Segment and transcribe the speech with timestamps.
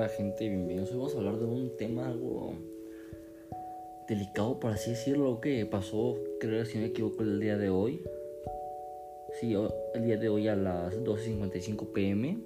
[0.00, 0.92] Hola gente, bienvenidos.
[0.92, 2.54] Hoy vamos a hablar de un tema algo
[4.08, 8.02] delicado, por así decirlo, que pasó, creo si no me equivoco, el día de hoy.
[9.38, 9.54] Sí,
[9.92, 12.38] el día de hoy a las 12.55 pm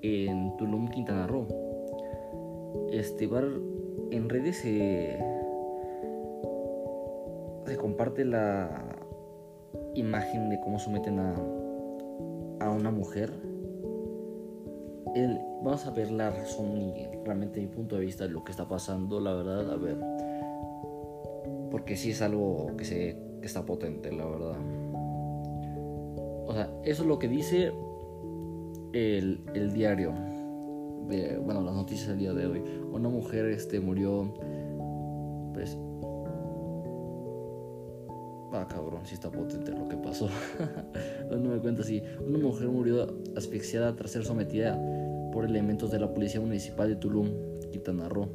[0.00, 1.46] en Tulum, Quintana Roo.
[2.90, 3.44] Este bar
[4.10, 5.18] en redes se,
[7.66, 8.96] se comparte la
[9.94, 11.34] imagen de cómo someten a,
[12.60, 13.47] a una mujer
[15.62, 18.66] vamos a ver la razón y realmente mi punto de vista de lo que está
[18.66, 19.96] pasando, la verdad, a ver.
[21.70, 24.56] Porque sí es algo que, se, que está potente, la verdad.
[26.46, 27.72] O sea, eso es lo que dice
[28.92, 30.14] el, diario.
[31.42, 32.62] Bueno, las noticias del día de hoy.
[32.90, 34.32] Una mujer este, murió.
[35.52, 35.76] Pues.
[38.50, 40.28] Ah, cabrón, sí está potente lo que pasó.
[41.30, 42.02] no me cuenta así.
[42.26, 44.78] Una mujer murió asfixiada tras ser sometida
[45.38, 47.30] por elementos de la Policía Municipal de Tulum,
[47.70, 48.28] Quintana Roo.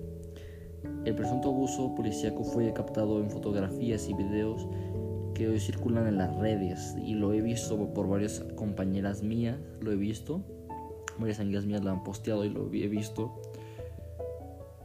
[1.04, 4.66] El presunto abuso policíaco fue captado en fotografías y videos
[5.34, 9.92] que hoy circulan en las redes y lo he visto por varias compañeras mías, lo
[9.92, 10.46] he visto,
[11.20, 13.34] varias amigas mías lo han posteado y lo he visto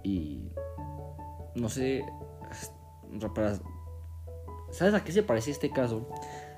[0.03, 0.51] y
[1.55, 2.05] no sé,
[4.73, 6.09] ¿sabes a qué se parece este caso?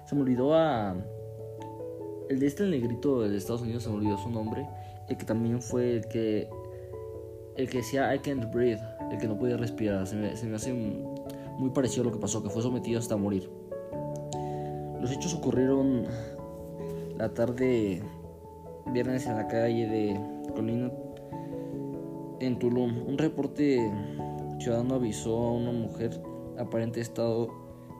[0.06, 0.96] Se me olvidó a
[2.30, 4.66] el de este negrito de Estados Unidos, se me olvidó su nombre,
[5.10, 6.48] el que también fue el que
[7.56, 8.80] el que decía I can't breathe,
[9.10, 10.06] el que no podía respirar.
[10.06, 13.16] Se me, se me hace muy parecido a lo que pasó, que fue sometido hasta
[13.16, 13.50] morir.
[15.00, 16.06] Los hechos ocurrieron
[17.18, 18.02] la tarde
[18.86, 20.20] viernes en la calle de
[20.54, 20.90] Colina
[22.40, 23.06] en Tulum.
[23.06, 23.90] Un reporte
[24.58, 26.20] ciudadano avisó a una mujer
[26.58, 27.48] aparente estado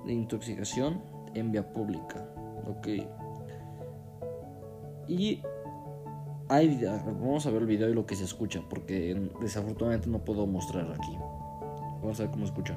[0.07, 1.03] de intoxicación
[1.35, 2.27] en vía pública.
[2.67, 2.89] Ok.
[5.09, 5.43] Y
[6.51, 10.91] vamos a ver el video y lo que se escucha, porque desafortunadamente no puedo mostrar
[10.91, 11.17] aquí.
[12.03, 12.77] Vamos a ver cómo escucha.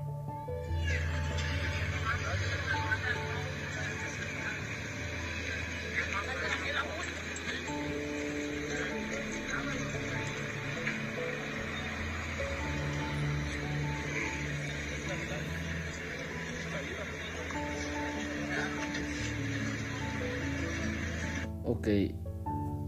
[21.66, 21.88] Ok,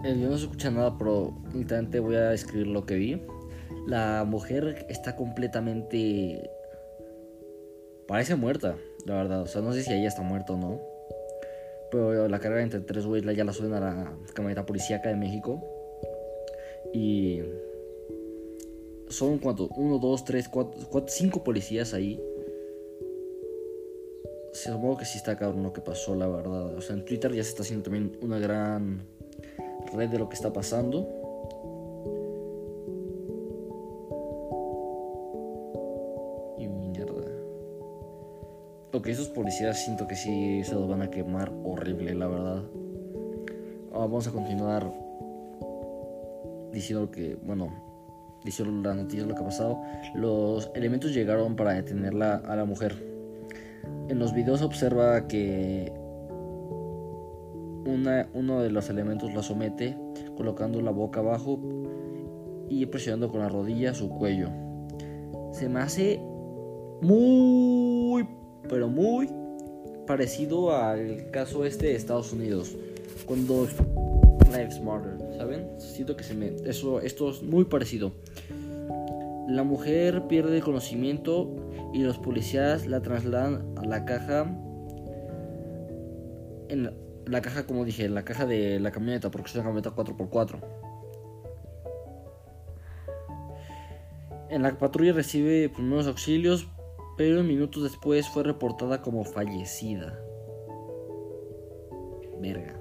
[0.06, 3.22] eh, yo no se escucha nada, pero literalmente voy a escribir lo que vi.
[3.88, 6.50] La mujer está completamente...
[8.08, 9.42] Parece muerta, la verdad.
[9.42, 10.80] O sea, no sé si ella está muerta o no.
[11.92, 15.64] Pero la carga entre tres güeyes ya la suben a la camioneta policíaca de México.
[16.94, 17.42] Y...
[19.10, 19.70] Son cuántos?
[19.76, 22.22] Uno, dos, tres, cuatro, cuatro cinco policías ahí.
[24.52, 26.76] Supongo que sí está cabrón lo que pasó, la verdad.
[26.76, 29.15] O sea, en Twitter ya se está haciendo también una gran
[29.96, 31.08] red de lo que está pasando.
[36.58, 37.32] Y mierda.
[38.94, 42.64] Ok, esos policías siento que sí se los van a quemar horrible, la verdad.
[43.94, 44.92] Ah, vamos a continuar
[46.72, 47.70] diciendo que, bueno,
[48.44, 49.82] diciendo la noticia lo que ha pasado.
[50.14, 53.04] Los elementos llegaron para detenerla a la mujer.
[54.08, 55.92] En los videos observa que
[57.86, 59.98] uno de los elementos la somete,
[60.36, 61.60] colocando la boca abajo
[62.70, 64.50] y presionando con la rodilla su cuello.
[65.52, 66.20] Se me hace
[67.02, 68.28] muy,
[68.68, 69.30] pero muy
[70.08, 72.76] parecido al caso este de Estados Unidos,
[73.26, 73.68] cuando
[74.52, 75.68] Lives Matter, ¿saben?
[75.78, 78.12] Siento que se me eso esto es muy parecido.
[79.48, 81.56] La mujer pierde conocimiento
[81.94, 84.52] y los policías la trasladan a la caja
[86.70, 86.90] en,
[87.28, 90.60] la caja, como dije, la caja de la camioneta, porque es una camioneta 4x4.
[94.50, 96.68] En la patrulla recibe primeros auxilios,
[97.18, 100.20] pero minutos después fue reportada como fallecida.
[102.40, 102.80] Verga.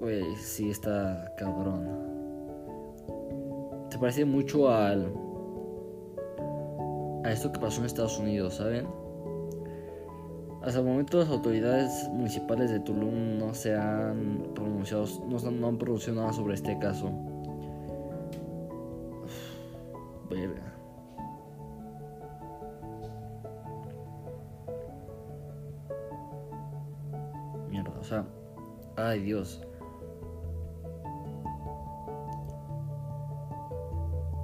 [0.00, 1.86] Güey, sí está cabrón.
[3.90, 5.12] Se parece mucho al.
[7.24, 9.01] a esto que pasó en Estados Unidos, ¿saben?
[10.64, 16.20] Hasta el momento las autoridades municipales de Tulum no se han pronunciado, no, han pronunciado
[16.20, 17.10] nada sobre este caso.
[20.30, 20.62] verga.
[27.68, 28.24] Mierda, o sea,
[28.96, 29.60] ay Dios.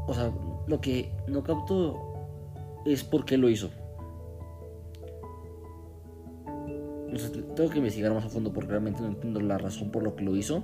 [0.09, 0.33] O sea,
[0.67, 1.97] lo que no capto
[2.85, 3.71] es por qué lo hizo.
[7.55, 10.25] tengo que investigar más a fondo porque realmente no entiendo la razón por lo que
[10.25, 10.63] lo hizo.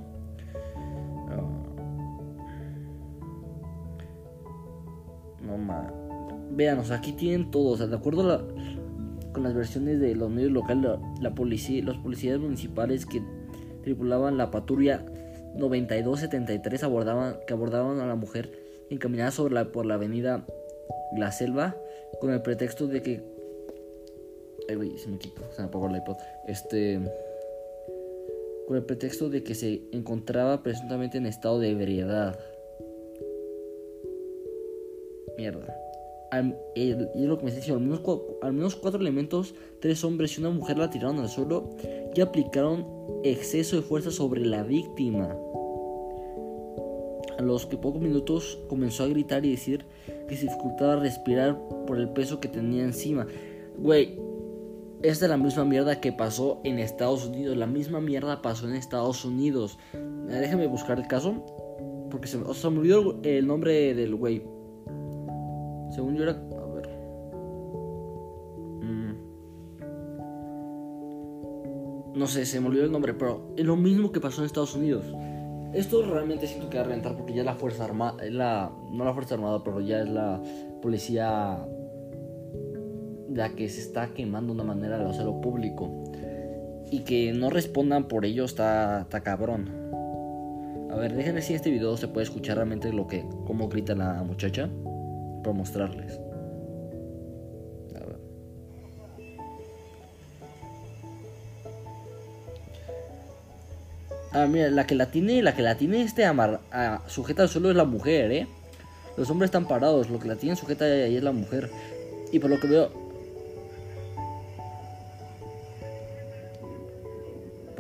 [1.28, 1.42] Ah.
[5.42, 5.92] No más.
[6.50, 7.76] Vean, aquí tienen todo.
[7.86, 8.44] De acuerdo a
[9.34, 13.20] con las versiones de los medios locales, la, policía, los policías municipales que
[13.82, 15.04] tripulaban la patrulla
[15.56, 18.52] 9273 abordaban, que abordaban a la mujer
[18.90, 20.46] encaminada sobre la, por la avenida
[21.16, 21.76] La Selva
[22.20, 23.33] con el pretexto de que
[24.68, 26.16] Ay, se me quitó, se me apagó el iPod.
[26.46, 27.00] Este...
[28.66, 32.38] Con el pretexto de que se encontraba presuntamente en estado de ebriedad.
[35.36, 35.76] Mierda.
[36.74, 37.76] y es lo que me está diciendo.
[37.76, 38.00] Al menos,
[38.40, 41.68] al menos cuatro elementos, tres hombres y una mujer la tiraron al suelo
[42.14, 42.86] y aplicaron
[43.22, 45.36] exceso de fuerza sobre la víctima.
[47.36, 49.84] A los que pocos minutos comenzó a gritar y decir
[50.28, 53.26] que se dificultaba respirar por el peso que tenía encima.
[53.76, 54.18] Güey,
[55.04, 57.58] es la misma mierda que pasó en Estados Unidos.
[57.58, 59.78] La misma mierda pasó en Estados Unidos.
[60.26, 61.44] Déjame buscar el caso.
[62.10, 64.42] Porque se, me olvidó el nombre del güey.
[65.94, 66.32] Según yo era.
[66.32, 66.88] A ver.
[68.80, 69.14] Mm.
[72.14, 74.74] No sé, se me olvidó el nombre, pero es lo mismo que pasó en Estados
[74.74, 75.04] Unidos.
[75.74, 79.12] Esto realmente siento que va a reventar porque ya la Fuerza Armada, la, no la
[79.12, 80.40] Fuerza Armada, pero ya es la
[80.80, 81.62] policía
[83.34, 86.04] la que se está quemando de una manera a lo público.
[86.90, 89.70] Y que no respondan por ello está, está cabrón.
[90.90, 93.94] A ver, déjenme si en este video se puede escuchar realmente lo que, cómo grita
[93.94, 94.68] la muchacha.
[95.42, 96.20] Para mostrarles.
[104.32, 106.60] Ah, mira, la que la tiene, la que la tiene este amar,
[107.06, 108.48] sujeta al suelo es la mujer, ¿eh?
[109.16, 111.70] Los hombres están parados, lo que la tiene sujeta ahí es la mujer.
[112.32, 113.03] Y por lo que veo...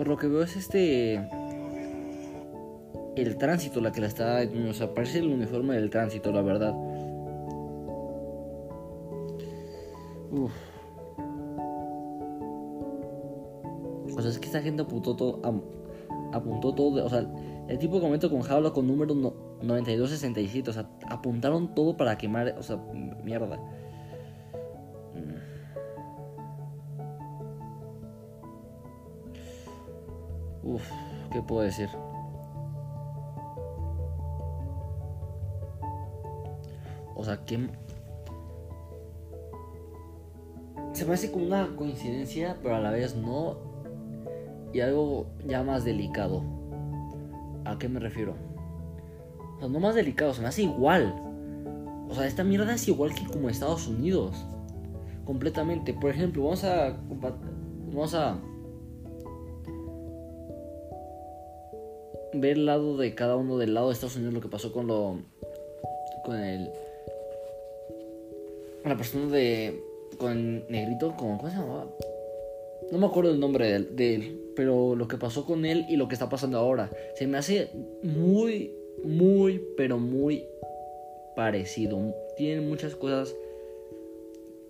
[0.04, 1.14] Por lo que veo es este...
[3.16, 4.42] El tránsito la que la está...
[4.68, 6.74] O sea, parece el uniforme del tránsito, la verdad.
[10.30, 10.52] Uf.
[14.14, 15.40] O sea, es que esta gente apuntó todo
[16.34, 17.26] apuntó todo, o sea,
[17.68, 22.62] el tipo comento con jaula con número 9267, o sea, apuntaron todo para quemar, o
[22.62, 22.76] sea,
[23.24, 23.58] mierda.
[31.32, 31.88] ¿Qué puedo decir?
[37.16, 37.68] O sea, que
[40.92, 43.56] se me hace como una coincidencia, pero a la vez no
[44.72, 46.42] y algo ya más delicado.
[47.64, 48.34] ¿A qué me refiero?
[49.56, 51.14] O sea, no más delicado, se me hace igual.
[52.08, 54.44] O sea, esta mierda es igual que como Estados Unidos.
[55.24, 55.94] Completamente.
[55.94, 56.96] Por ejemplo, vamos a.
[57.92, 58.36] Vamos a.
[62.34, 64.86] Ver el lado de cada uno del lado de Estados Unidos lo que pasó con
[64.86, 65.18] lo.
[66.24, 66.70] Con el.
[68.82, 69.80] Con la persona de.
[70.18, 71.88] Con negrito, ¿cómo, ¿cómo se llamaba?
[72.92, 76.06] No me acuerdo el nombre de él, pero lo que pasó con él y lo
[76.08, 76.90] que está pasando ahora.
[77.16, 77.70] Se me hace
[78.02, 78.72] muy,
[79.02, 80.44] muy, pero muy
[81.34, 82.14] parecido.
[82.36, 83.34] Tienen muchas cosas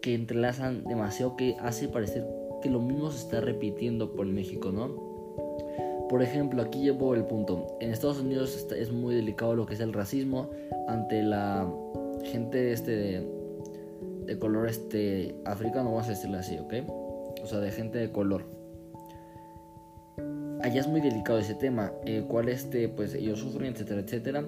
[0.00, 2.26] que entrelazan demasiado que hace parecer
[2.62, 5.03] que lo mismo se está repitiendo por México, ¿no?
[6.14, 7.76] Por ejemplo, aquí llevo el punto.
[7.80, 10.48] En Estados Unidos es muy delicado lo que es el racismo
[10.86, 11.68] ante la
[12.22, 13.26] gente este
[14.24, 16.72] de, color este africano, vamos a decirlo así, ¿ok?
[17.42, 18.44] o sea, de gente de color.
[20.62, 24.44] Allá es muy delicado ese tema, el cual este, pues ellos sufren, etcétera, etcétera.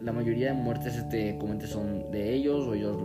[0.00, 2.96] La mayoría de muertes, este, comente son de ellos o ellos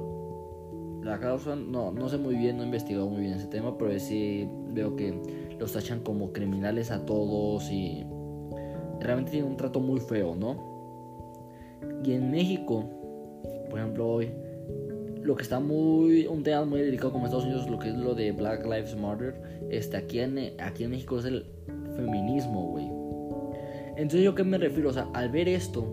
[1.03, 1.71] la causan.
[1.71, 4.95] No, no sé muy bien, no he investigado muy bien ese tema, pero sí veo
[4.95, 8.05] que los tachan como criminales a todos y
[8.99, 10.75] realmente tienen un trato muy feo, ¿no?
[12.03, 12.85] Y en México,
[13.69, 14.31] por ejemplo, hoy
[15.25, 18.13] lo que está muy un tema muy delicado como Estados Unidos lo que es lo
[18.13, 19.33] de Black Lives Matter
[19.71, 21.47] este aquí en aquí en México es el
[21.95, 22.85] feminismo güey.
[23.97, 25.83] Entonces yo qué me refiero o sea al ver esto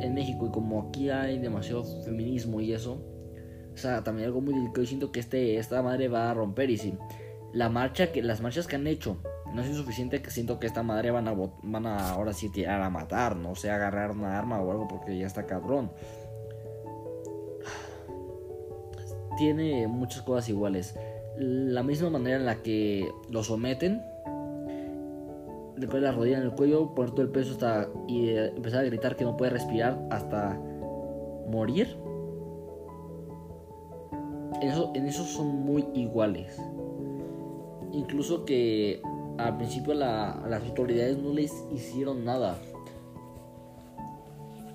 [0.00, 2.98] en México y como aquí hay demasiado feminismo y eso
[3.74, 6.70] o sea también algo muy delicado y siento que este esta madre va a romper
[6.70, 6.94] y si
[7.54, 9.16] la marcha que las marchas que han hecho
[9.54, 12.82] no es suficiente que siento que esta madre van a van a ahora sí tirar
[12.82, 15.90] a matar no sé agarrar una arma o algo porque ya está cabrón
[19.36, 20.94] tiene muchas cosas iguales.
[21.36, 24.02] La misma manera en la que lo someten,
[25.86, 28.84] ponen la rodilla en el cuello, poner todo el peso hasta y eh, empezar a
[28.84, 30.58] gritar que no puede respirar hasta
[31.48, 31.96] morir.
[34.62, 36.58] Eso, en eso son muy iguales.
[37.94, 39.00] Incluso que
[39.38, 42.58] al principio las autoridades no les hicieron nada.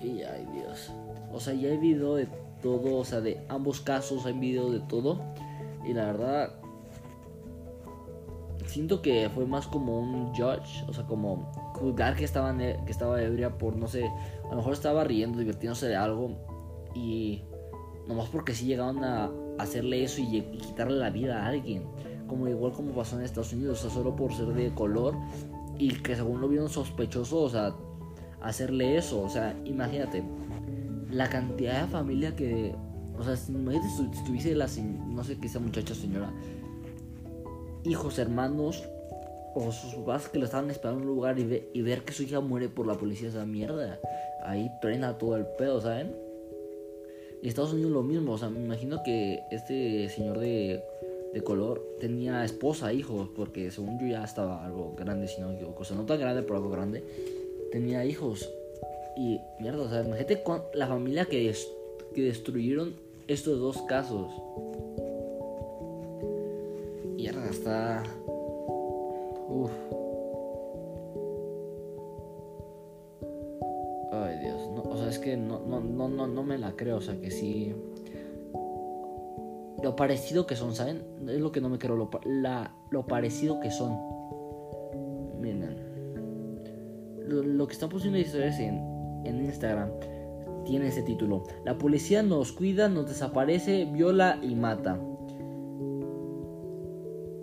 [0.02, 0.92] Y ay Dios.
[1.32, 2.26] O sea, ya he video de
[2.62, 5.20] todo, o sea, de ambos casos, hay videos de todo.
[5.86, 6.54] Y la verdad,
[8.66, 13.22] siento que fue más como un judge, o sea, como juzgar que, estaban, que estaba
[13.22, 14.04] ebria por, no sé,
[14.44, 16.36] a lo mejor estaba riendo, divirtiéndose de algo.
[16.94, 17.42] Y
[18.08, 21.84] nomás porque sí llegaron a hacerle eso y, quitarle la vida a alguien.
[22.30, 25.16] Como igual como pasó en Estados Unidos, o sea, solo por ser de color
[25.78, 27.74] y que según lo vieron sospechoso, o sea,
[28.40, 29.20] hacerle eso.
[29.20, 30.22] O sea, imagínate
[31.10, 32.72] la cantidad de familia que,
[33.18, 34.68] o sea, imagínate si tuviese la,
[35.08, 36.32] no sé qué esa muchacha señora,
[37.82, 38.88] hijos, hermanos
[39.56, 42.22] o sus papás que lo estaban esperando en un lugar y, y ver que su
[42.22, 43.98] hija muere por la policía, esa mierda.
[44.44, 46.14] Ahí trena todo el pedo, ¿saben?
[47.42, 50.84] Y Estados Unidos lo mismo, o sea, me imagino que este señor de,
[51.32, 55.64] de color tenía esposa, hijos, porque según yo ya estaba algo grande, si no me
[55.64, 57.04] o sea, no tan grande, pero algo grande,
[57.72, 58.48] tenía hijos.
[59.16, 60.42] Y mierda, o sea, imagínate
[60.74, 61.54] la familia que,
[62.14, 62.94] que destruyeron
[63.28, 64.30] estos dos casos.
[67.16, 68.02] Mierda, está...
[69.48, 69.70] Uf.
[75.10, 77.74] es que no, no, no, no, no me la creo, o sea, que sí.
[79.82, 81.02] Lo parecido que son, ¿saben?
[81.28, 82.10] Es lo que no me creo, lo,
[82.90, 83.98] lo parecido que son.
[85.40, 85.88] Miren.
[87.26, 88.82] Lo, que están poniendo historias en,
[89.24, 89.90] en Instagram
[90.64, 91.44] tiene ese título.
[91.64, 94.98] La policía nos cuida, nos desaparece, viola y mata.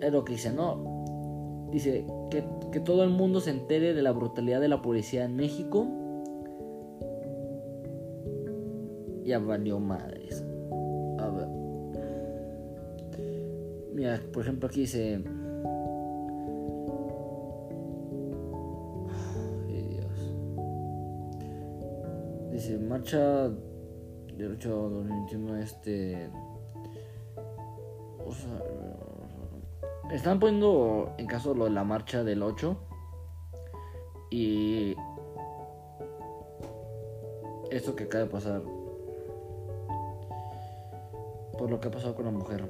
[0.00, 1.68] Es lo que dice, ¿no?
[1.72, 5.36] Dice que, que todo el mundo se entere de la brutalidad de la policía en
[5.36, 5.88] México
[9.28, 10.42] ya valió madres.
[13.98, 15.20] Mira, por ejemplo, aquí dice.
[19.66, 20.34] Ay, Dios.
[22.52, 23.48] Dice: Marcha
[24.36, 25.56] del 8 2021.
[25.56, 26.30] Este.
[28.24, 28.62] O sea,
[30.12, 32.76] están poniendo en caso lo de la marcha del 8.
[34.30, 34.94] Y.
[37.72, 38.62] Esto que acaba de pasar
[41.58, 42.64] por lo que ha pasado con la mujer.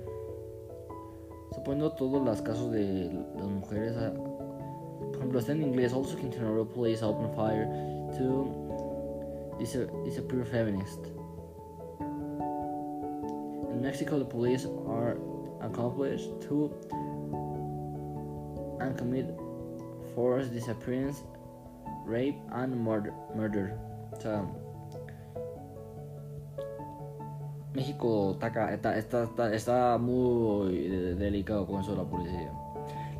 [1.58, 6.64] Suponiendo todos los casos de las mujeres, ah, por ejemplo, está en inglés, also continue
[6.64, 7.66] police open fire
[8.16, 11.04] to is a, is a pure feminist.
[13.72, 15.18] In Mexico, the police are
[15.60, 16.70] accomplished to
[18.80, 19.26] and commit
[20.14, 21.24] forced disappearance,
[22.06, 23.12] rape, and murder.
[23.34, 23.76] murder.
[24.12, 24.67] O
[27.78, 28.36] México
[29.52, 30.72] está, muy
[31.14, 32.52] delicado con eso de la policía.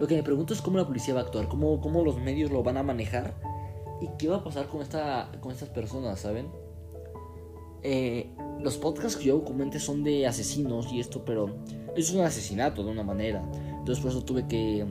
[0.00, 2.50] Lo que me pregunto es cómo la policía va a actuar, cómo, cómo los medios
[2.50, 3.34] lo van a manejar
[4.00, 6.48] y qué va a pasar con, esta, con estas personas, ¿saben?
[7.84, 11.54] Eh, los podcasts que yo documente son de asesinos y esto, pero
[11.96, 13.48] es un asesinato de una manera.
[13.78, 14.84] Entonces por eso tuve que...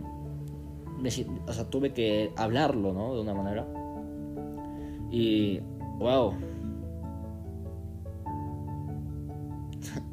[1.46, 3.16] O sea, tuve que hablarlo, ¿no?
[3.16, 3.68] De una manera.
[5.12, 5.60] Y...
[6.00, 6.36] ¡Wow!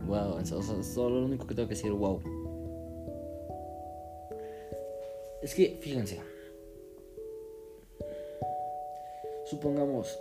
[0.06, 2.20] Wow, eso, es solo lo único que tengo que decir, wow.
[5.42, 6.20] Es que, fíjense.
[9.46, 10.18] Supongamos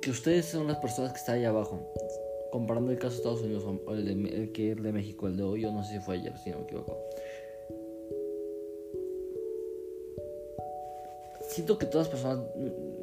[0.00, 1.80] que ustedes son las personas que están ahí abajo.
[2.50, 5.42] Comparando el caso de Estados Unidos o el, de, que es de México, el de
[5.42, 6.98] hoy, yo no sé si fue ayer, si no me equivoco.
[11.48, 12.46] Siento que todas las personas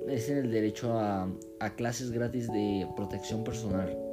[0.05, 1.29] merecen el derecho a
[1.75, 4.08] clases gratis de protección personal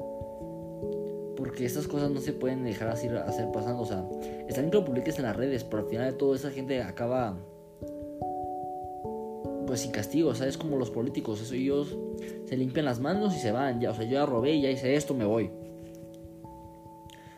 [1.46, 3.82] porque estas cosas no se pueden dejar así hacer pasando.
[3.82, 4.04] O sea,
[4.48, 6.82] están bien que lo publiques en las redes, pero al final de todo esa gente
[6.82, 7.38] acaba
[9.64, 10.58] pues sin castigo, ¿sabes?
[10.58, 11.96] Como los políticos, eso ellos
[12.46, 14.96] se limpian las manos y se van, ya, o sea, yo ya robé, ya hice
[14.96, 15.52] esto, me voy.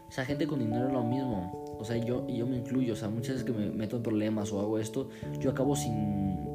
[0.08, 1.76] O sea, gente con dinero es lo mismo.
[1.78, 4.50] O sea, yo, yo me incluyo, o sea, muchas veces que me meto en problemas
[4.54, 6.48] o hago esto, yo acabo sin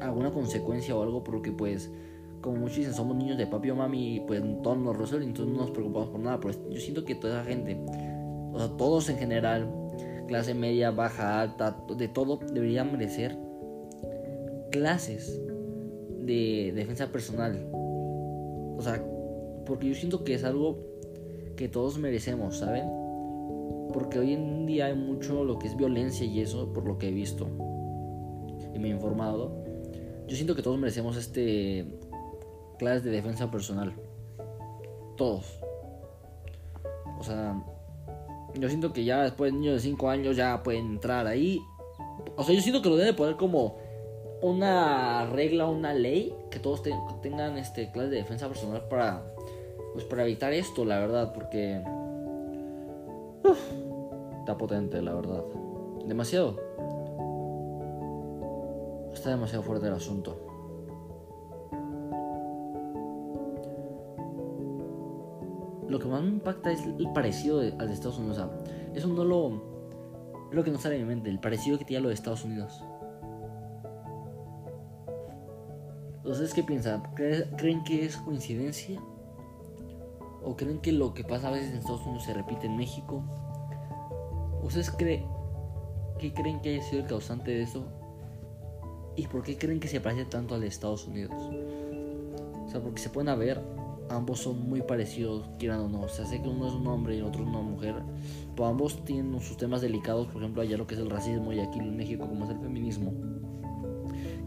[0.00, 1.90] alguna consecuencia o algo porque pues
[2.40, 5.62] como muchos dicen, somos niños de papi o mami, pues todos nos resuelven, entonces no
[5.62, 6.40] nos preocupamos por nada.
[6.40, 7.76] Pero yo siento que toda esa gente,
[8.52, 9.68] o sea, todos en general,
[10.26, 13.36] clase media, baja, alta, de todo, deberían merecer
[14.70, 15.40] clases
[16.20, 17.68] de defensa personal.
[17.72, 19.02] O sea,
[19.64, 20.78] porque yo siento que es algo
[21.56, 22.84] que todos merecemos, ¿saben?
[23.92, 27.08] Porque hoy en día hay mucho lo que es violencia y eso, por lo que
[27.08, 27.48] he visto
[28.74, 29.64] y me he informado.
[30.28, 31.86] Yo siento que todos merecemos este
[32.78, 33.94] clases de defensa personal.
[35.16, 35.60] Todos.
[37.18, 37.62] O sea,
[38.54, 41.60] yo siento que ya después de niños de 5 años ya pueden entrar ahí.
[42.36, 43.78] O sea, yo siento que lo debe poner como
[44.42, 46.82] una regla, una ley, que todos
[47.22, 49.24] tengan este clase de defensa personal para
[49.96, 51.82] pues para evitar esto, la verdad, porque
[54.40, 55.42] está potente, la verdad.
[56.04, 56.60] Demasiado.
[59.14, 60.45] Está demasiado fuerte el asunto.
[65.88, 68.40] Lo que más me impacta es el parecido al de Estados Unidos.
[68.94, 69.76] eso no lo.
[70.50, 72.14] Es lo que no sale de mi mente, el parecido que tiene a lo de
[72.14, 72.82] Estados Unidos.
[76.24, 77.02] ¿Ustedes qué piensan?
[77.14, 79.00] ¿Creen que es coincidencia?
[80.42, 83.22] ¿O creen que lo que pasa a veces en Estados Unidos se repite en México?
[84.62, 85.24] ¿Ustedes creen
[86.18, 87.86] qué creen que haya sido el causante de eso?
[89.14, 91.32] ¿Y por qué creen que se parece tanto al de Estados Unidos?
[92.66, 93.62] O sea, porque se pueden ver,
[94.08, 96.02] ambos son muy parecidos, quieran o no.
[96.02, 97.94] O sea, sé que uno es un hombre y otro es una mujer,
[98.54, 101.60] pero ambos tienen sus temas delicados, por ejemplo, allá lo que es el racismo y
[101.60, 103.12] aquí en México como es el feminismo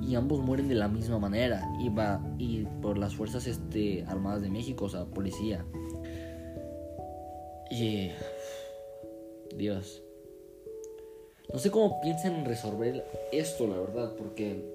[0.10, 4.42] y ambos mueren de la misma manera y va y por las fuerzas este armadas
[4.42, 5.64] de México, o sea, policía.
[7.70, 8.10] Y
[9.56, 10.02] Dios.
[11.54, 14.66] No sé cómo piensan resolver esto, la verdad, porque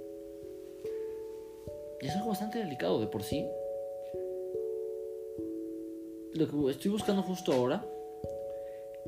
[2.00, 3.44] es algo bastante delicado de por sí.
[6.34, 7.86] Lo que estoy buscando justo ahora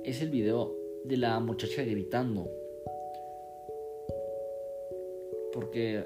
[0.04, 0.72] es el video
[1.04, 2.48] de la muchacha gritando
[5.52, 6.04] porque,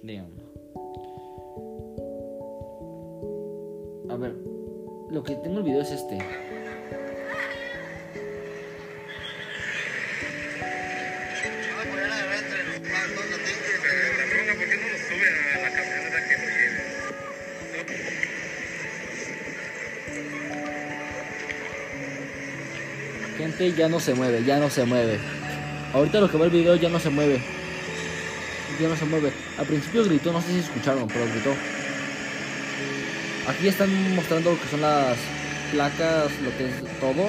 [0.00, 0.30] digamos.
[4.10, 4.36] A ver,
[5.10, 6.18] lo que tengo el video es este.
[23.70, 25.18] Ya no se mueve, ya no se mueve.
[25.94, 27.40] Ahorita lo que va el video ya no se mueve
[28.80, 29.32] ya no se mueve.
[29.58, 31.54] Al principio gritó, no sé si escucharon, pero gritó.
[33.48, 35.16] Aquí están mostrando lo que son las
[35.72, 37.28] placas, lo que es todo.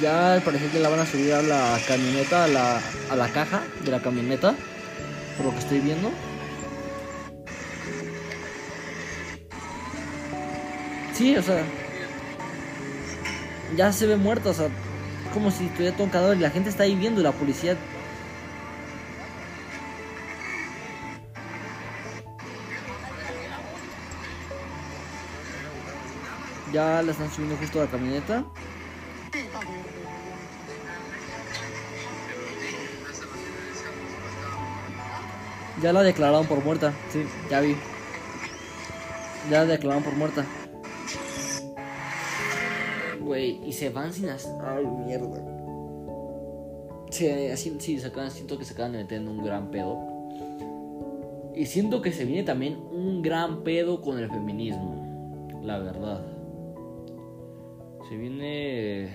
[0.00, 3.28] Ya al parecer que la van a subir a la camioneta, a la, a la
[3.28, 4.54] caja de la camioneta,
[5.36, 6.10] por lo que estoy viendo.
[11.14, 11.64] Sí, o sea,
[13.78, 14.68] ya se ve muerta, o sea,
[15.32, 17.76] como si estuviera todo y la gente está ahí viendo la policía
[26.72, 28.44] Ya la están subiendo justo a la camioneta.
[35.80, 36.92] Ya la declararon por muerta.
[37.12, 37.76] Sí, ya vi.
[39.48, 40.44] Ya la declararon por muerta.
[43.64, 44.52] Y se van sin hacer.
[44.62, 45.42] Ay, mierda.
[47.10, 49.98] Sí, así, sí, se siento que se acaban de meter en un gran pedo.
[51.54, 55.58] Y siento que se viene también un gran pedo con el feminismo.
[55.62, 56.20] La verdad.
[58.08, 59.08] Se viene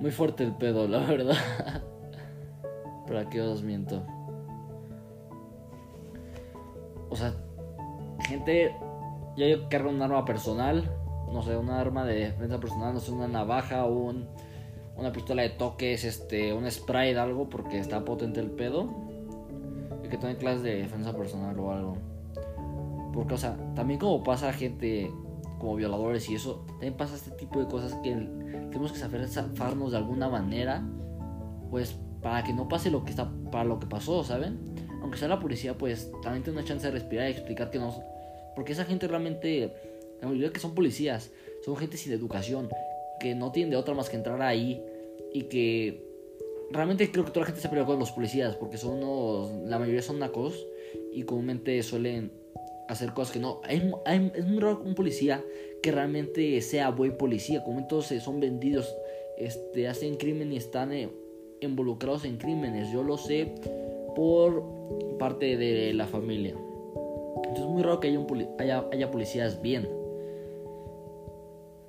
[0.00, 1.36] muy fuerte el pedo, la verdad.
[3.06, 4.04] ¿Para qué os miento?
[7.08, 7.32] O sea,
[8.28, 8.74] gente,
[9.36, 10.90] ya yo cargo un arma personal,
[11.32, 14.26] no sé, un arma de defensa personal, no sé, una navaja un,
[14.96, 18.88] una pistola de toques, este, un spray de algo porque está potente el pedo.
[20.04, 21.96] Y que tenga clases de defensa personal o algo.
[23.12, 25.10] Porque, o sea, también como pasa gente
[25.58, 29.92] como violadores y eso, también pasa este tipo de cosas que tenemos que saber zafarnos
[29.92, 30.82] de alguna manera,
[31.70, 34.58] pues para que no pase lo que está, para lo que pasó, ¿saben?
[35.00, 37.94] Aunque sea la policía, pues también tiene una chance de respirar y explicar que no,
[38.54, 39.72] porque esa gente realmente,
[40.20, 41.30] la mayoría que son policías,
[41.64, 42.68] son gente sin educación,
[43.20, 44.82] que no tienen de otra más que entrar ahí
[45.32, 46.06] y que
[46.70, 49.78] realmente creo que toda la gente se pelea con los policías porque son unos, la
[49.78, 50.66] mayoría son nacos
[51.12, 52.32] y comúnmente suelen
[52.88, 53.60] hacer cosas que no.
[53.68, 55.42] es muy raro un policía
[55.82, 57.62] que realmente sea buen policía.
[57.64, 58.94] Como todos son vendidos,
[59.36, 61.08] este, hacen crimen y están eh,
[61.60, 62.90] involucrados en crímenes.
[62.92, 63.54] Yo lo sé
[64.14, 64.64] por
[65.18, 66.54] parte de la familia.
[67.36, 69.88] Entonces es muy raro que haya, un haya policías bien.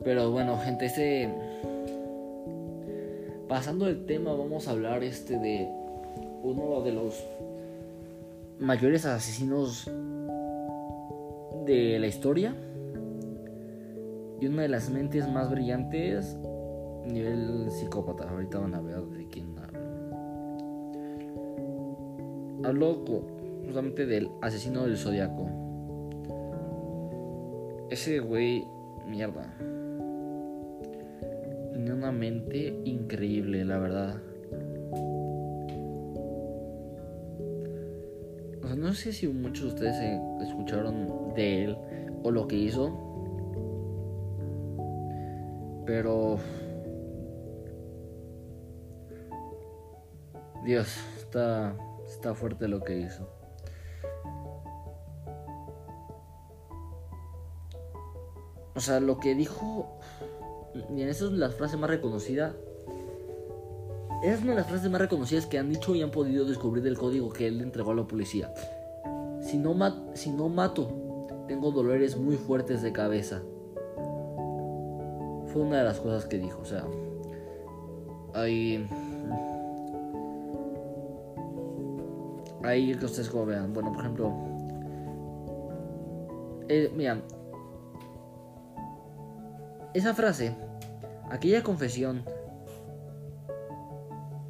[0.04, 1.30] Pero bueno, gente, este.
[3.48, 5.68] Pasando el tema, vamos a hablar este de
[6.44, 7.24] uno de los
[8.60, 9.90] mayores asesinos
[11.66, 12.56] de la historia
[14.40, 16.38] y una de las mentes más brillantes
[17.06, 18.30] nivel psicópata.
[18.30, 19.80] Ahorita van a ver de quién hablo.
[22.64, 23.06] Hablo
[23.66, 25.50] justamente del asesino del zodiaco.
[27.90, 28.68] Ese güey,
[29.08, 29.54] mierda.
[31.78, 34.22] Una mente increíble, la verdad.
[38.78, 41.78] no sé si muchos de ustedes escucharon de él
[42.24, 42.92] o lo que hizo.
[45.86, 46.38] Pero...
[50.63, 50.88] Dios,
[51.18, 53.30] está, está fuerte lo que hizo.
[58.76, 59.97] O sea, lo que dijo...
[60.96, 62.56] Y en esa es la frase más reconocida
[64.24, 66.98] es una de las frases más reconocidas que han dicho y han podido descubrir del
[66.98, 68.52] código que él entregó a la policía.
[69.42, 69.76] Si no,
[70.16, 70.90] si no mato,
[71.48, 73.42] tengo dolores muy fuertes de cabeza.
[75.48, 76.60] Fue una de las cosas que dijo.
[76.62, 76.84] O sea,
[78.34, 78.88] ahí.
[82.63, 83.72] Ahí que ustedes como vean.
[83.72, 84.34] Bueno, por ejemplo.
[86.70, 87.22] Eh, mira.
[89.94, 90.56] Esa frase,
[91.30, 92.24] aquella confesión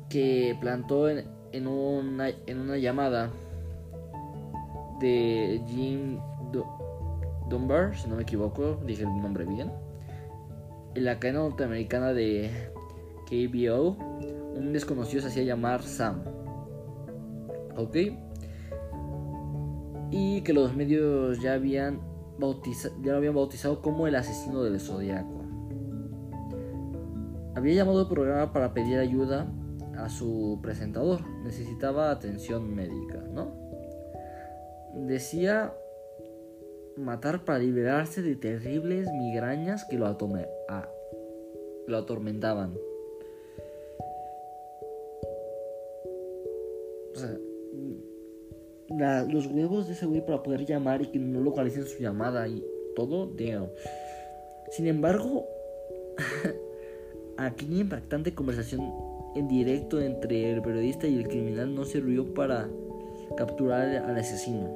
[0.09, 3.29] que plantó en, una llamada
[4.99, 6.19] de Jim
[7.49, 9.71] Dunbar, si no me equivoco, dije el nombre bien,
[10.95, 12.49] en la cadena norteamericana de
[13.27, 13.97] KBO,
[14.55, 16.23] un desconocido se hacía llamar Sam.
[17.75, 17.95] ¿Ok?
[20.09, 21.99] Y que los medios ya habían,
[23.01, 25.36] ya lo habían bautizado como el asesino del zodiaco.
[27.57, 29.51] Había llamado al programa para pedir ayuda
[29.97, 31.27] a su presentador.
[31.43, 33.51] Necesitaba atención médica, ¿no?
[34.93, 35.73] Decía
[36.97, 40.05] matar para liberarse de terribles migrañas que lo,
[41.87, 42.77] lo atormentaban.
[47.15, 47.39] O sea,
[49.23, 52.63] los huevos de ese güey para poder llamar y que no localicen su llamada y
[52.95, 53.71] todo, tío.
[54.69, 55.47] Sin embargo,
[57.37, 58.93] aquella impactante conversación
[59.35, 62.67] en directo entre el periodista y el criminal no sirvió para
[63.35, 64.67] capturar al asesino.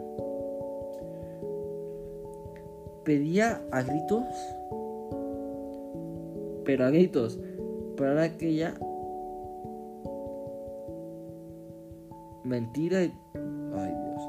[3.04, 4.24] Pedía a gritos,
[6.63, 7.39] pero a gritos,
[7.97, 8.76] para aquella
[12.43, 13.00] mentira.
[13.00, 14.21] Ay Dios.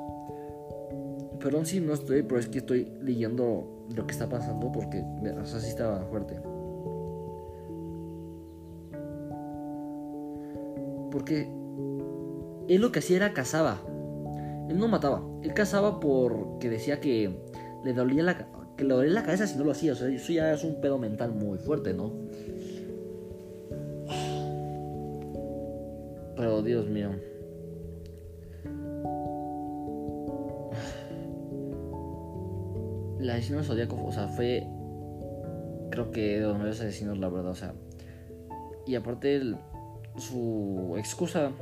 [1.41, 5.45] Perdón si no estoy, pero es que estoy leyendo lo que está pasando porque, o
[5.45, 6.52] sea, sí estaba fuerte.
[11.13, 11.43] Porque
[12.69, 13.83] él lo que hacía era cazaba.
[14.69, 15.23] Él no mataba.
[15.43, 17.31] Él cazaba porque decía que
[17.85, 19.93] le dolía la, que le dolía la cabeza si no lo hacía.
[19.93, 22.13] O sea, eso ya es un pedo mental muy fuerte, ¿no?
[26.35, 27.11] Pero Dios mío.
[33.21, 34.67] La asesino Zodíaco, o sea, fue.
[35.91, 37.75] Creo que de los mejores asesinos, la verdad, o sea.
[38.87, 39.57] Y aparte, el,
[40.17, 41.53] su excusa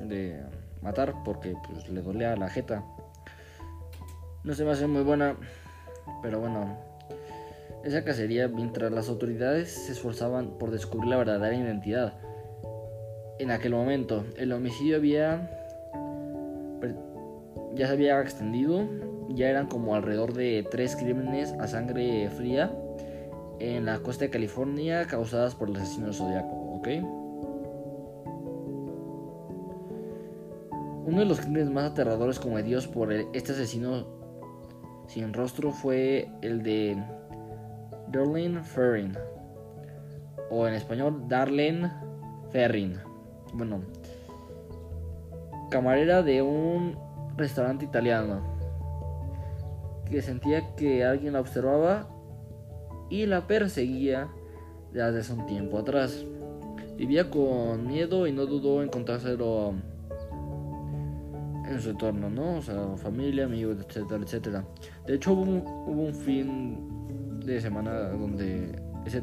[0.00, 0.42] de
[0.82, 2.84] matar porque pues, le dolía la jeta.
[4.44, 5.36] No se me hace muy buena,
[6.22, 6.76] pero bueno,
[7.84, 12.14] esa cacería mientras las autoridades se esforzaban por descubrir la verdadera identidad.
[13.38, 15.48] En aquel momento, el homicidio había
[17.74, 18.86] ya se había extendido,
[19.30, 22.70] ya eran como alrededor de tres crímenes a sangre fría
[23.60, 26.88] en la costa de California causadas por el asesino zodiaco, ¿ok?
[31.12, 34.06] Uno de los crímenes más aterradores cometidos por este asesino
[35.08, 36.96] sin rostro fue el de
[38.08, 39.12] Darlene Ferrin,
[40.48, 41.92] o en español Darlene
[42.50, 42.98] Ferrin.
[43.52, 43.82] Bueno,
[45.70, 46.96] camarera de un
[47.36, 48.40] restaurante italiano
[50.10, 52.08] que sentía que alguien la observaba
[53.10, 54.30] y la perseguía
[54.94, 56.24] desde hace un tiempo atrás.
[56.96, 59.74] Vivía con miedo y no dudó en contárselo
[61.74, 62.58] en su entorno, ¿no?
[62.58, 64.64] O sea, familia, amigos, etcétera, etcétera.
[65.06, 69.22] De hecho, hubo un, fin de semana donde ese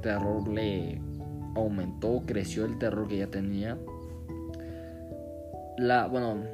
[0.00, 1.00] terror le
[1.54, 3.78] aumentó, creció el terror que ya tenía.
[5.78, 6.44] La, bueno,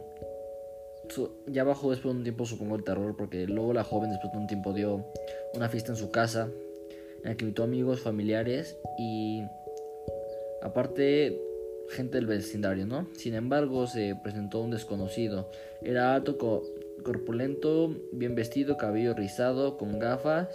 [1.47, 4.39] ya bajó después de un tiempo, supongo, el terror, porque luego la joven después de
[4.39, 5.05] un tiempo dio
[5.55, 6.49] una fiesta en su casa,
[7.23, 9.43] en la que invitó amigos, familiares y
[10.63, 11.48] aparte
[11.91, 13.07] gente del vecindario, ¿no?
[13.15, 15.51] Sin embargo, se presentó un desconocido.
[15.83, 16.37] Era alto,
[17.03, 20.49] corpulento, bien vestido, cabello rizado, con gafas.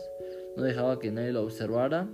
[0.55, 2.07] No dejaba que nadie lo observara.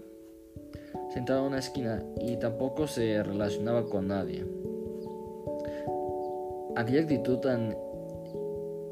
[1.13, 4.45] Sentado en una esquina y tampoco se relacionaba con nadie.
[6.75, 7.75] Aquella actitud tan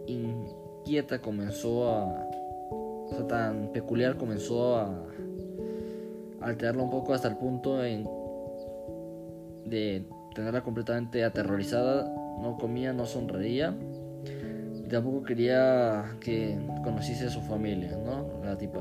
[0.07, 2.27] inquieta comenzó a...
[2.71, 5.05] O sea, tan peculiar comenzó a
[6.41, 8.03] alterarlo un poco hasta el punto en
[9.65, 10.03] de
[10.37, 12.05] tenerla completamente aterrorizada,
[12.39, 13.75] no comía, no sonreía.
[14.85, 18.45] Y tampoco quería que conociese a su familia, ¿no?
[18.45, 18.79] La tipa.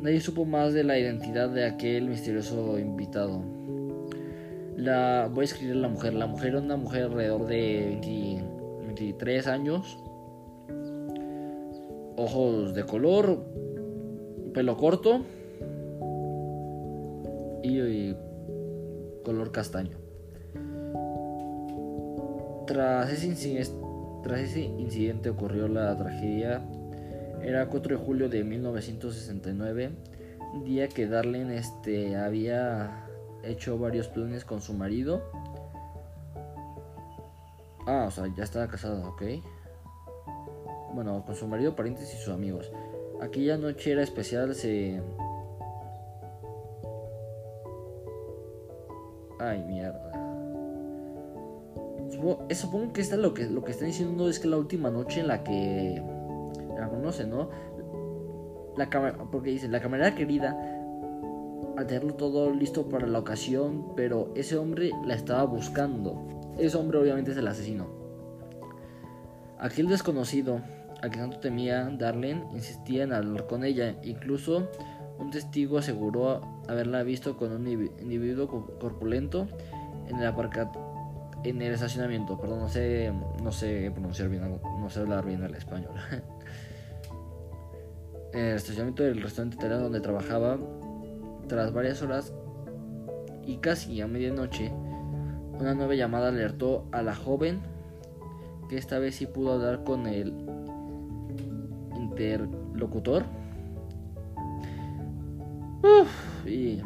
[0.00, 3.42] Nadie supo más de la identidad de aquel misterioso invitado.
[4.76, 6.14] La voy a escribir la mujer.
[6.14, 7.98] La mujer era una mujer alrededor de
[8.86, 9.98] 23 años.
[12.16, 13.44] Ojos de color,
[14.54, 15.24] pelo corto
[17.64, 18.14] y
[19.24, 19.98] color castaño.
[22.66, 23.26] Tras ese,
[24.60, 26.62] incidente, ocurrió la tragedia.
[27.42, 29.90] Era 4 de julio de 1969,
[30.64, 33.06] día que Darlene este, había
[33.42, 35.22] hecho varios planes con su marido.
[37.86, 39.22] Ah, o sea, ya estaba casada, ok.
[40.92, 42.70] Bueno, con su marido, parientes y sus amigos.
[43.20, 45.00] Aquella noche era especial, se...
[49.38, 50.12] Ay, mierda.
[52.50, 55.28] Supongo, que esta lo que lo que están diciendo es que la última noche en
[55.28, 56.02] la que
[56.76, 57.50] la conoce, ¿no?
[58.76, 58.88] La
[59.30, 60.56] porque dice, la camarera querida,
[61.76, 66.54] al tenerlo todo listo para la ocasión, pero ese hombre la estaba buscando.
[66.58, 67.86] Ese hombre obviamente es el asesino.
[69.58, 70.60] Aquel desconocido,
[71.02, 73.96] a que tanto temía Darlene, insistía en hablar con ella.
[74.02, 74.68] Incluso
[75.18, 79.48] un testigo aseguró haberla visto con un individuo corpulento
[80.08, 80.88] en el aparcamiento
[81.44, 85.54] en el estacionamiento, perdón, no sé, no sé pronunciar bien, no sé hablar bien el
[85.54, 85.92] español.
[88.32, 90.58] en el estacionamiento del restaurante italiano donde trabajaba,
[91.46, 92.32] tras varias horas
[93.44, 94.72] y casi a medianoche,
[95.58, 97.60] una nueva llamada alertó a la joven
[98.68, 100.34] que esta vez sí pudo hablar con el
[101.96, 103.24] interlocutor.
[106.46, 106.80] Y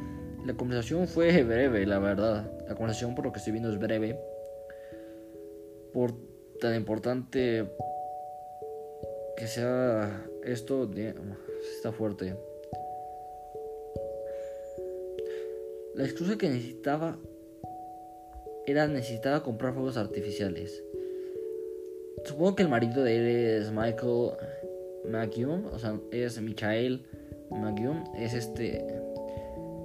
[0.45, 2.51] la conversación fue breve, la verdad.
[2.69, 4.19] La conversación, por lo que estoy viendo, es breve
[5.93, 6.13] por
[6.61, 7.69] tan importante
[9.37, 10.91] que sea esto,
[11.77, 12.37] está fuerte.
[15.95, 17.19] La excusa que necesitaba
[18.67, 20.83] era necesitaba comprar fuegos artificiales.
[22.25, 23.27] Supongo que el marido de él
[23.63, 24.33] es Michael
[25.73, 27.05] o sea, es Michael
[27.61, 28.85] McGum, es este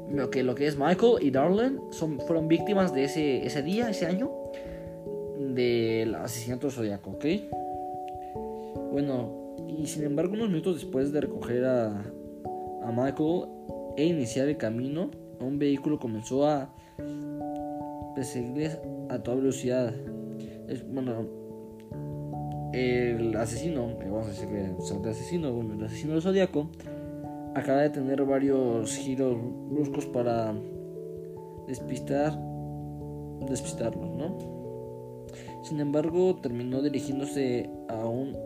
[0.10, 3.89] lo que lo que es Michael y Darlene son fueron víctimas de ese ese día,
[3.89, 4.32] ese año
[5.39, 7.25] del asesinato zodiaco, ¿ok?
[8.91, 12.03] Bueno, y sin embargo, unos minutos después de recoger a,
[12.84, 13.45] a Michael
[13.97, 16.73] e iniciar el camino, un vehículo comenzó a
[18.15, 19.93] perseguirles a toda velocidad.
[20.91, 21.25] Bueno,
[22.73, 26.69] el asesino, vamos a decir que el asesino, bueno, el asesino del zodiaco,
[27.57, 29.35] acaba de tener varios giros
[29.71, 30.53] bruscos para
[31.67, 32.37] despistar,
[33.49, 34.37] despistarlos, ¿no?
[35.63, 38.37] Sin embargo, terminó dirigiéndose a un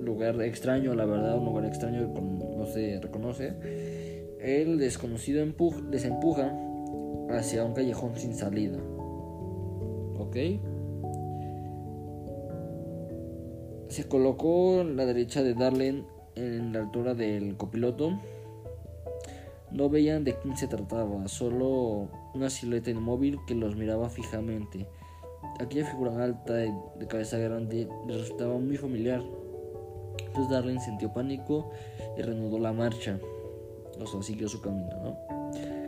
[0.00, 3.52] lugar extraño, la verdad, un lugar extraño que no se reconoce.
[4.38, 5.44] El desconocido
[5.90, 6.56] les empuja
[7.30, 8.78] hacia un callejón sin salida.
[10.18, 10.36] ¿Ok?
[13.88, 16.04] Se colocó en la derecha de Darlene
[16.34, 18.18] en la altura del copiloto.
[19.70, 24.86] No veían de quién se trataba, solo una silueta inmóvil que los miraba fijamente.
[25.60, 29.22] Aquella figura alta de cabeza grande le resultaba muy familiar.
[30.18, 31.70] Entonces Darlene sintió pánico
[32.16, 33.18] y reanudó la marcha.
[34.00, 35.16] O sea, siguió su camino, ¿no?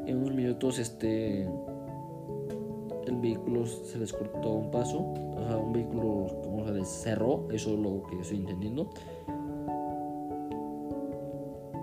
[0.06, 1.48] En unos minutos este
[3.06, 7.48] el vehículo se les cortó un paso, o sea, un vehículo como se les cerró,
[7.50, 8.90] eso es lo que estoy entendiendo.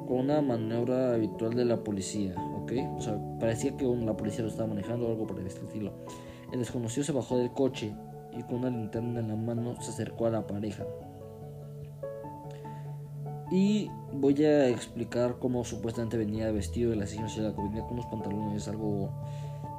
[0.10, 2.34] Con una maniobra habitual de la policía,
[2.98, 5.93] o sea, parecía que la policía lo estaba manejando o algo por el estilo.
[6.52, 7.93] El desconocido se bajó del coche
[8.36, 10.84] y con una linterna en la mano se acercó a la pareja.
[13.52, 18.67] Y voy a explicar cómo supuestamente venía vestido el asesino que Venía con unos pantalones
[18.67, 19.12] algo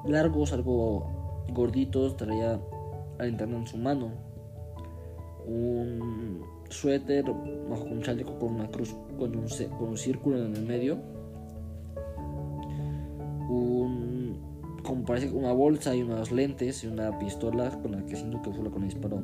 [0.07, 2.17] largos, algo gorditos.
[2.17, 2.61] Traía
[3.19, 4.13] la linterna en su mano.
[5.45, 7.25] Un suéter
[7.69, 10.99] bajo un chaleco con una cruz con un, círculo en el medio
[13.49, 14.39] un
[14.83, 18.51] como parece una bolsa y unas lentes y una pistola con la que siento que
[18.51, 19.23] fue la que disparó.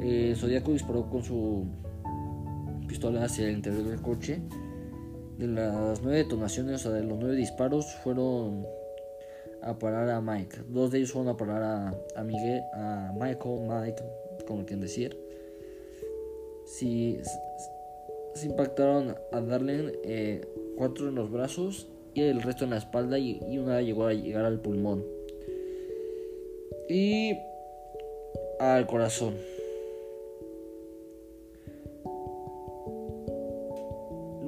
[0.00, 1.66] Eh, Zodíaco disparó con su
[2.88, 4.42] pistola hacia el interior del coche.
[5.38, 8.66] De las nueve detonaciones, o sea, de los nueve disparos, fueron
[9.62, 10.64] a parar a Mike.
[10.68, 14.02] Dos de ellos fueron a parar a, a Miguel, a Michael, Mike,
[14.46, 15.21] como quien decir.
[16.72, 17.18] Si
[18.32, 20.40] se impactaron a Darlene eh,
[20.74, 24.46] cuatro en los brazos y el resto en la espalda y, una llegó a llegar
[24.46, 25.04] al pulmón.
[26.88, 27.36] Y
[28.58, 29.34] al corazón.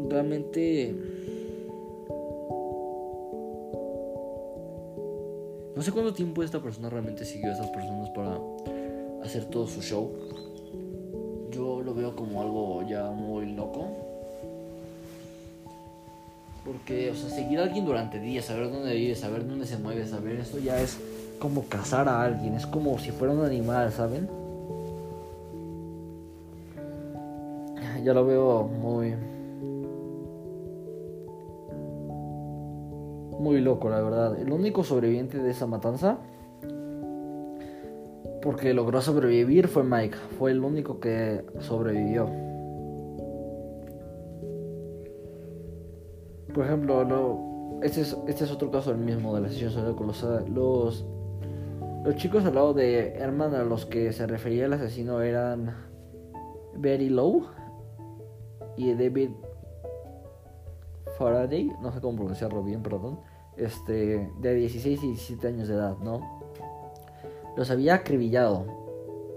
[0.09, 0.95] Realmente...
[5.77, 8.41] No sé cuánto tiempo esta persona realmente siguió a esas personas para
[9.23, 10.11] hacer todo su show.
[11.55, 13.87] Yo lo veo como algo ya muy loco.
[16.65, 20.07] Porque, o sea, seguir a alguien durante días, saber dónde vive, saber dónde se mueve,
[20.07, 20.99] saber eso ya es
[21.39, 24.29] como cazar a alguien, es como si fuera un animal, ¿saben?
[28.03, 29.15] Ya lo veo muy...
[33.39, 34.39] Muy loco, la verdad.
[34.41, 36.19] El único sobreviviente de esa matanza,
[38.45, 40.19] porque logró sobrevivir, fue Mike.
[40.39, 42.27] Fue el único que sobrevivió.
[46.53, 50.23] Por ejemplo, este, es, este es otro caso del mismo, de la sesión sobre los,
[50.51, 51.07] los,
[52.05, 55.75] los chicos al lado de Herman a los que se refería el asesino eran
[56.77, 57.47] Betty Lowe
[58.77, 59.31] y David
[61.17, 63.21] Faraday, no sé cómo pronunciarlo bien, perdón,
[63.57, 66.44] este, de 16 y 17 años de edad, ¿no?
[67.57, 68.67] Los había acribillado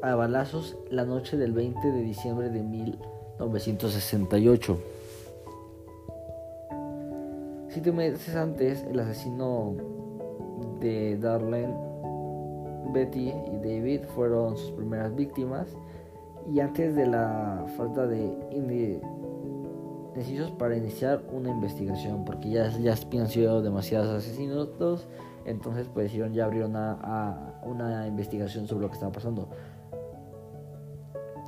[0.01, 4.79] a balazos la noche del 20 de diciembre de 1968.
[7.69, 9.75] Siete meses antes, el asesino
[10.79, 11.75] de Darlene,
[12.91, 15.67] Betty y David fueron sus primeras víctimas.
[16.51, 23.27] Y antes de la falta de indecisos para iniciar una investigación, porque ya, ya habían
[23.27, 25.07] sido demasiados asesinatos,
[25.45, 29.49] entonces pues ya abrieron a, una investigación sobre lo que estaba pasando.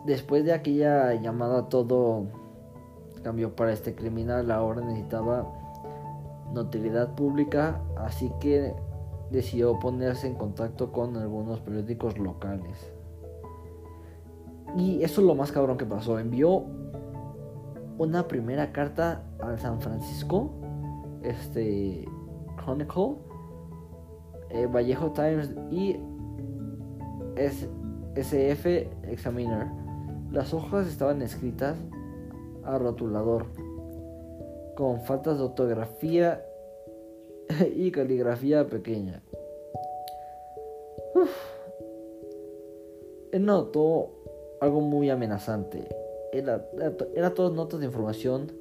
[0.05, 2.27] Después de aquella llamada todo
[3.23, 5.45] cambió para este criminal, ahora necesitaba
[6.53, 8.73] notoriedad pública, así que
[9.29, 12.91] decidió ponerse en contacto con algunos periódicos locales.
[14.77, 16.19] Y eso es lo más cabrón que pasó.
[16.19, 16.63] Envió
[17.97, 20.51] una primera carta al San Francisco,
[21.23, 22.07] este
[22.57, 23.15] Chronicle,
[24.49, 25.97] eh, Vallejo Times y
[27.39, 29.67] SF Examiner.
[30.31, 31.77] Las hojas estaban escritas
[32.63, 33.45] a rotulador
[34.75, 36.45] con faltas de ortografía
[37.75, 39.23] y caligrafía pequeña.
[43.31, 44.11] Él notó
[44.61, 45.87] algo muy amenazante.
[46.31, 46.65] Era,
[47.15, 48.51] era, todas notas de información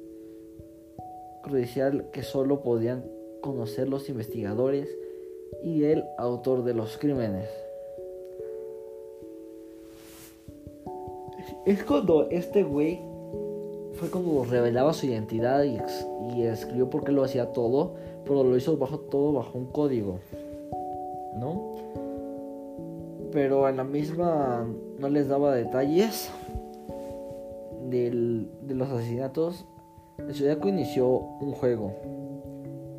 [1.43, 3.05] crucial que solo podían
[3.41, 4.89] conocer los investigadores
[5.63, 7.49] y el autor de los crímenes.
[11.65, 13.01] Es cuando este güey
[13.93, 15.79] fue como revelaba su identidad y,
[16.43, 20.19] escribió por qué lo hacía todo, pero lo hizo bajo todo bajo un código,
[21.37, 21.75] ¿no?
[23.31, 24.67] Pero en la misma
[24.99, 26.31] no les daba detalles
[27.89, 29.65] del, de los asesinatos.
[30.17, 31.93] El Zodiaco inició un juego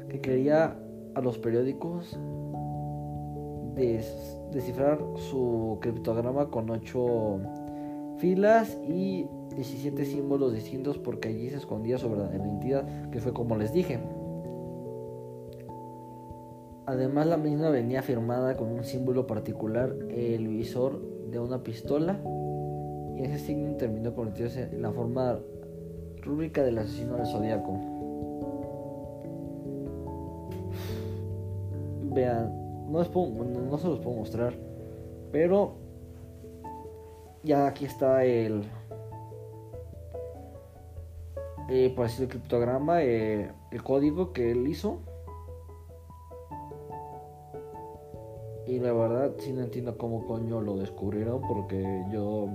[0.09, 0.77] que quería
[1.15, 2.17] a los periódicos
[4.53, 7.41] descifrar su criptograma con 8
[8.21, 13.57] filas y 17 símbolos distintos porque allí se escondía su verdadera identidad, que fue como
[13.57, 13.99] les dije.
[16.87, 22.21] Además la misma venía firmada con un símbolo particular, el visor de una pistola,
[23.17, 25.39] y ese signo terminó convirtiéndose en la forma
[26.23, 27.79] rúbrica del asesino del zodiaco.
[32.13, 32.53] Vean,
[32.91, 34.55] no, no se los puedo mostrar,
[35.31, 35.80] pero
[37.43, 38.65] ya aquí está el
[41.73, 44.99] eh, por así el criptograma, eh, el código que él hizo.
[48.67, 52.49] Y la verdad, sí no entiendo cómo coño lo descubrieron, porque yo.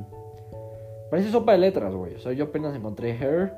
[1.10, 2.16] Parece sopa de letras, güey.
[2.16, 3.54] O sea, yo apenas encontré Hair.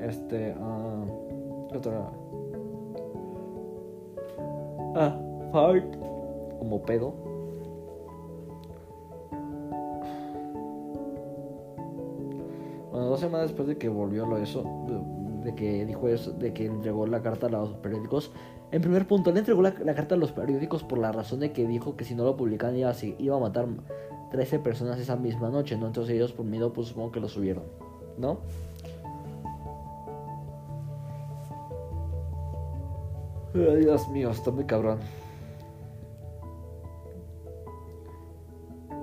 [0.00, 0.54] Este.
[0.54, 2.12] Uh, otra.
[4.94, 5.20] Ah,
[5.50, 5.96] Fart.
[6.60, 7.14] Como pedo.
[13.20, 14.64] Semanas después de que volvió lo eso,
[15.44, 18.30] de, que dijo eso, de que entregó la carta a los periódicos.
[18.70, 21.66] En primer punto, le entregó la, carta a los periódicos por la razón de que
[21.66, 23.66] dijo que si no lo publicaban iba a, iba a matar
[24.30, 25.86] 13 personas esa misma noche, ¿no?
[25.86, 27.64] Entonces ellos por miedo, pues supongo que lo subieron,
[28.18, 28.40] ¿no?
[33.54, 34.98] Dios mío, está muy cabrón.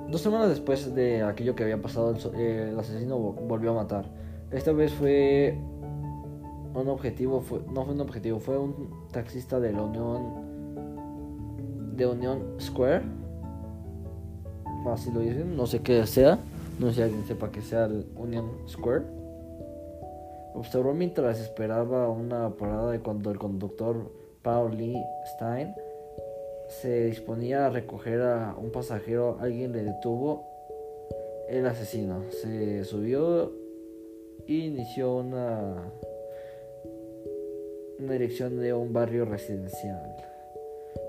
[0.09, 4.05] Dos semanas después de aquello que había pasado, el, asesino volvió a matar.
[4.51, 5.57] Esta vez fue
[6.75, 10.45] un objetivo, fue, no fue un objetivo, fue un taxista de la Unión
[11.95, 13.03] de Unión Square.
[14.91, 16.39] así lo dicen, no sé qué sea,
[16.79, 19.03] no sé si alguien sepa que sea el Union Square.
[20.53, 24.11] Observó mientras esperaba una parada y cuando el conductor
[24.43, 25.03] Paul Lee
[25.33, 25.73] Stein
[26.67, 30.43] se disponía a recoger a un pasajero, alguien le detuvo.
[31.49, 33.51] El asesino se subió
[34.47, 35.91] e inició una,
[37.99, 40.15] una dirección de un barrio residencial.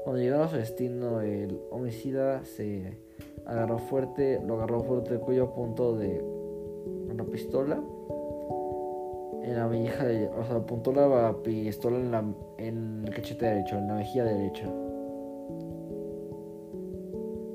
[0.05, 2.99] Cuando llegaron a su destino, el homicida se
[3.47, 6.23] agarró fuerte, lo agarró fuerte el cuello a punto de
[7.11, 7.83] una pistola
[9.43, 12.25] en la mejilla o sea, apuntó la pistola en, la,
[12.59, 14.67] en el cachete derecho, en la mejilla derecha.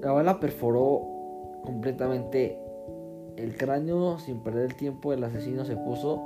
[0.02, 1.02] La bala perforó
[1.64, 2.60] completamente
[3.38, 5.14] el cráneo sin perder el tiempo.
[5.14, 6.22] El asesino se puso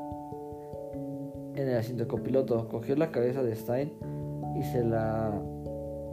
[1.56, 3.94] en el asiento de copiloto, cogió la cabeza de Stein
[4.56, 5.32] y se la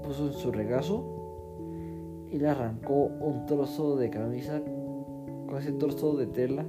[0.02, 1.04] puso en su regazo
[2.30, 4.60] y le arrancó un trozo de camisa
[5.46, 6.64] con ese trozo de tela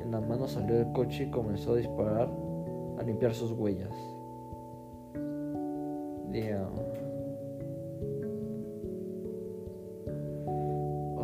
[0.00, 2.30] en la mano salió del coche y comenzó a disparar
[2.98, 3.94] a limpiar sus huellas.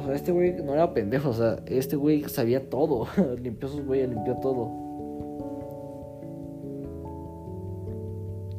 [0.05, 3.07] O sea, este güey no era pendejo, o sea, este güey sabía todo.
[3.43, 4.71] limpió sus huellas, limpió todo.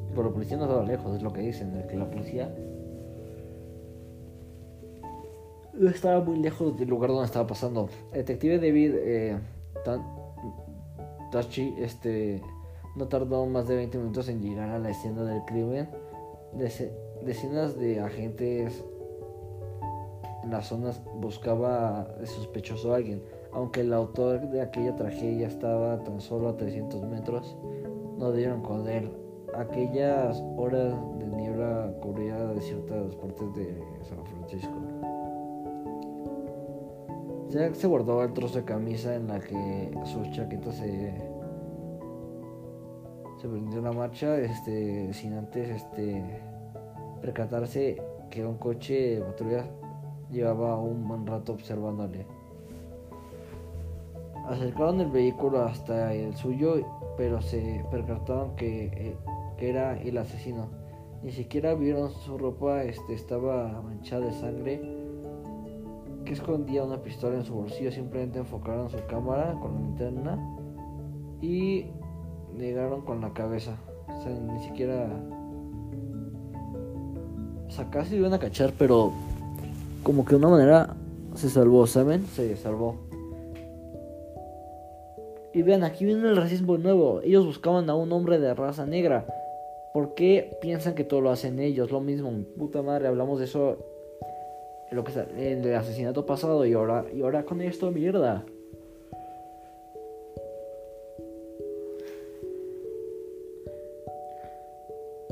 [0.09, 2.51] Pero la policía no estaba lejos, es lo que dicen, que la policía
[5.93, 7.89] estaba muy lejos del lugar donde estaba pasando.
[8.11, 9.37] Detective David eh,
[11.31, 12.41] Tachi este,
[12.95, 15.89] no tardó más de 20 minutos en llegar a la escena del crimen.
[17.23, 18.83] Decenas de agentes
[20.45, 23.21] en las zonas buscaba sospechoso a alguien.
[23.51, 27.57] Aunque el autor de aquella tragedia estaba tan solo a 300 metros,
[28.17, 29.11] no dieron con él.
[29.55, 34.73] Aquellas horas de niebla cubría de ciertas partes de San Francisco.
[37.49, 41.13] Jack se guardó el trozo de camisa en la que su chaqueta se
[43.37, 46.23] se prendió la marcha este sin antes este
[47.21, 49.65] percatarse que un coche de patrulla
[50.32, 52.26] llevaba un buen rato observándole.
[54.47, 56.76] Acercaron el vehículo hasta el suyo,
[57.17, 59.17] pero se percataron que, eh,
[59.57, 60.67] que era el asesino.
[61.23, 65.05] Ni siquiera vieron su ropa, este, estaba manchada de sangre
[66.26, 70.57] que escondía una pistola en su bolsillo, simplemente enfocaron su cámara con la linterna
[71.41, 71.86] y
[72.57, 73.78] negaron con la cabeza.
[74.07, 75.07] O sea, ni siquiera.
[77.67, 79.11] O sea, casi iban a cachar, pero
[80.05, 80.95] como que de una manera
[81.33, 82.27] se salvó, ¿saben?
[82.27, 82.95] Se salvó.
[85.51, 87.21] Y vean, aquí viene el racismo nuevo.
[87.23, 89.25] Ellos buscaban a un hombre de raza negra.
[89.95, 91.91] ¿Por qué piensan que todo lo hacen ellos?
[91.91, 93.77] Lo mismo, puta madre, hablamos de eso
[94.91, 98.45] lo que en el asesinato pasado y ahora y ahora con esto mierda.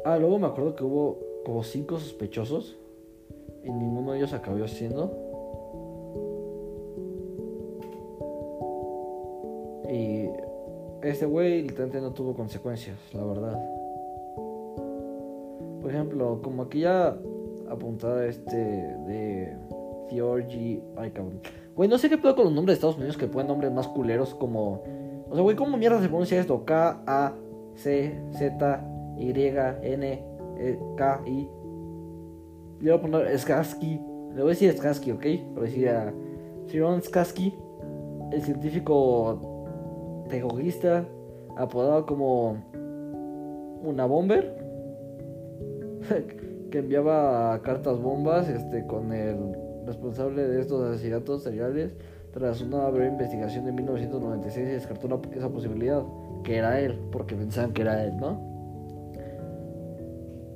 [0.04, 2.76] Ah, luego me acuerdo que hubo como cinco sospechosos
[3.64, 5.12] y ninguno de ellos acabó siendo.
[9.90, 10.30] Y
[11.02, 13.60] este güey literalmente no tuvo consecuencias, la verdad.
[15.82, 17.18] Por ejemplo, como aquí ya
[17.70, 19.58] apuntada este de
[20.10, 20.82] Fiorgi.
[20.96, 21.12] Ay.
[21.76, 23.88] Güey, no sé qué pedo con los nombres de Estados Unidos que ponen nombres más
[23.88, 24.84] culeros como.
[25.30, 26.64] O sea, güey, ¿cómo mierda se pronuncia esto?
[26.66, 27.34] K, A,
[27.76, 28.86] C, Z,
[29.18, 30.24] Y, N,
[30.58, 31.50] e, K, I.
[32.84, 33.98] Le voy a poner Skarsky.
[34.36, 35.22] Le voy a decir Skarsky, ¿ok?
[35.22, 36.14] Pero decía
[36.68, 37.56] Firon Skarsky,
[38.34, 41.06] el científico terrorista,
[41.56, 42.58] apodado como
[43.84, 44.54] una bomber.
[46.72, 49.38] que enviaba cartas bombas este, con el
[49.86, 51.96] responsable de estos asesinatos seriales.
[52.34, 56.04] Tras una breve investigación de 1996 se descartó esa posibilidad,
[56.44, 58.53] que era él, porque pensaban que era él, ¿no?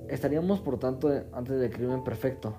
[0.09, 2.55] Estaríamos, por tanto, antes del crimen perfecto.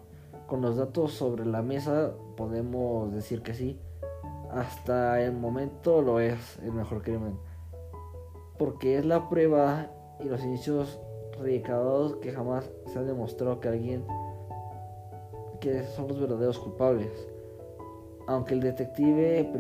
[0.47, 3.79] Con los datos sobre la mesa podemos decir que sí.
[4.51, 7.39] Hasta el momento lo es el mejor crimen.
[8.59, 9.91] Porque es la prueba
[10.21, 11.01] y los inicios
[11.39, 14.05] radicados que jamás se ha demostrado que alguien
[15.61, 17.11] que son los verdaderos culpables.
[18.27, 19.51] Aunque el detective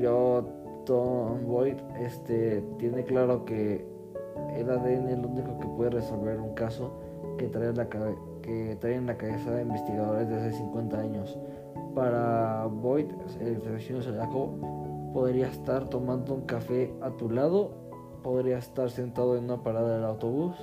[0.84, 3.86] Tom Boyd este, tiene claro que
[4.54, 7.07] el ADN es único que puede resolver un caso
[7.38, 11.38] que trae, la, que trae en la cabeza de investigadores desde hace 50 años.
[11.94, 13.06] Para Boyd,
[13.40, 14.50] el asesino zodiaco
[15.14, 17.70] podría estar tomando un café a tu lado,
[18.22, 20.54] podría estar sentado en una parada del autobús,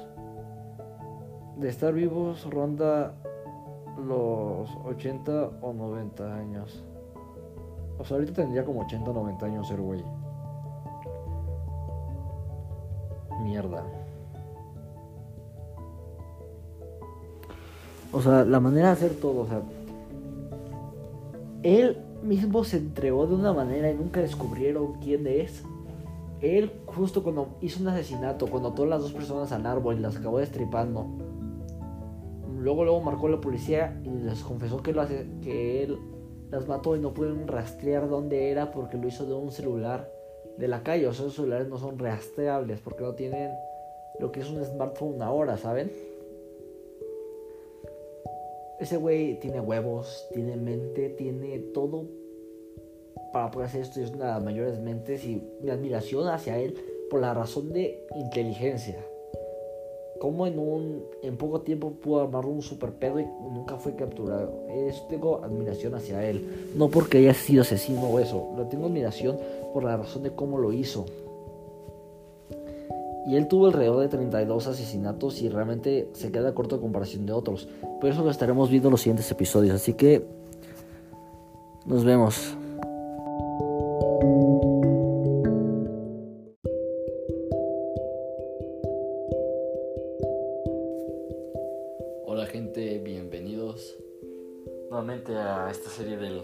[1.58, 3.16] de estar vivos ronda
[3.98, 6.86] los 80 o 90 años.
[7.98, 10.04] O sea, ahorita tendría como 80 90 años el güey.
[13.42, 14.05] Mierda.
[18.12, 19.62] O sea, la manera de hacer todo, o sea.
[21.64, 25.64] Él mismo se entregó de una manera y nunca descubrieron quién es.
[26.42, 30.18] Él, justo cuando hizo un asesinato, cuando ató las dos personas al árbol y las
[30.18, 31.08] acabó destripando.
[32.60, 35.98] Luego, luego marcó a la policía y les confesó que, lo hace, que él
[36.52, 40.10] las mató y no pudieron rastrear dónde era porque lo hizo de un celular
[40.58, 41.08] de la calle.
[41.08, 43.52] O sea, esos celulares no son rastreables porque no tienen
[44.20, 45.92] lo que es un smartphone ahora, ¿saben?
[48.80, 52.06] Ese güey tiene huevos, tiene mente, tiene todo
[53.32, 54.02] para poder hacer esto.
[54.02, 56.76] Es una de las mayores mentes y mi admiración hacia él
[57.10, 58.98] por la razón de inteligencia.
[60.20, 64.66] Como en un en poco tiempo pudo armar un super pedo y nunca fue capturado.
[64.70, 66.72] Eso tengo admiración hacia él.
[66.76, 68.54] No porque haya sido asesino o eso.
[68.58, 69.38] Lo tengo admiración
[69.74, 71.06] por la razón de cómo lo hizo.
[73.26, 77.34] Y él tuvo alrededor de 32 asesinatos y realmente se queda corto en comparación de
[77.34, 77.68] otros.
[78.00, 79.76] Por eso lo estaremos viendo en los siguientes episodios.
[79.76, 80.24] Así que
[81.88, 82.56] nos vemos.
[92.28, 93.96] Hola gente, bienvenidos
[94.92, 96.44] nuevamente a esta serie del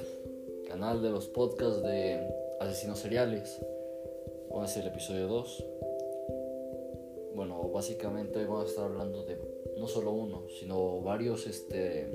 [0.67, 2.27] canal de los podcasts de
[2.59, 3.63] asesinos seriales.
[4.49, 5.70] Hoy es el episodio 2 bueno,
[7.81, 9.39] básicamente hoy vamos a estar hablando de
[9.79, 12.07] no solo uno, sino varios este,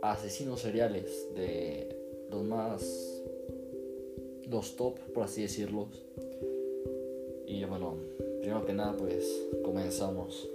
[0.00, 1.88] asesinos seriales, de
[2.30, 3.20] los más,
[4.48, 5.88] los top, por así decirlo.
[7.48, 7.96] Y bueno,
[8.38, 9.28] primero que nada, pues
[9.64, 10.48] comenzamos.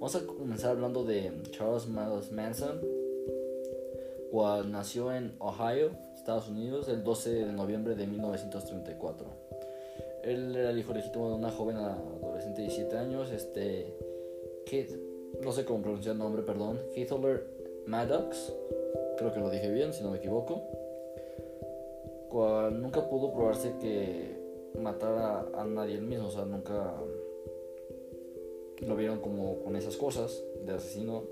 [0.00, 2.80] Vamos a comenzar hablando de Charles Manson,
[4.32, 9.43] cual nació en Ohio, Estados Unidos, el 12 de noviembre de 1934.
[10.24, 13.94] Él era el hijo legítimo de una joven adolescente de 17 años, este,
[14.64, 14.88] que
[15.42, 17.46] no sé cómo pronunciar el nombre, perdón, Hitler
[17.86, 18.54] Maddox,
[19.18, 20.62] creo que lo dije bien, si no me equivoco,
[22.30, 24.34] cual nunca pudo probarse que
[24.80, 26.94] matara a nadie él mismo, o sea, nunca
[28.80, 31.24] lo vieron como con esas cosas de asesino.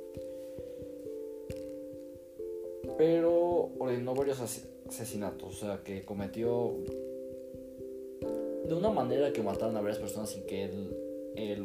[2.98, 6.76] Pero ordenó varios asesinatos, o sea, que cometió
[8.64, 10.96] de una manera que mataran a varias personas sin que él,
[11.36, 11.64] él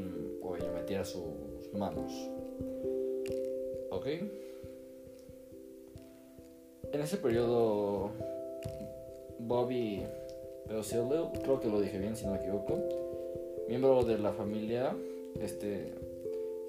[0.73, 1.23] metiera sus
[1.73, 2.11] manos.
[3.91, 4.05] ¿Ok?
[6.91, 8.11] En ese periodo,
[9.39, 10.03] Bobby
[11.43, 12.79] creo que lo dije bien si no me equivoco,
[13.67, 14.95] miembro de la familia,
[15.41, 15.93] este,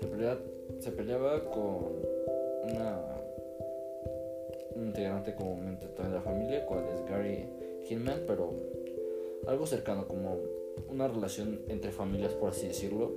[0.00, 0.40] se peleaba,
[0.78, 1.86] se peleaba con
[2.72, 3.18] una
[4.74, 7.48] un integrante comúnmente de la familia, cual es Gary
[7.88, 8.52] Hinman, pero
[9.46, 10.36] algo cercano, como
[10.90, 13.12] una relación entre familias, por así decirlo,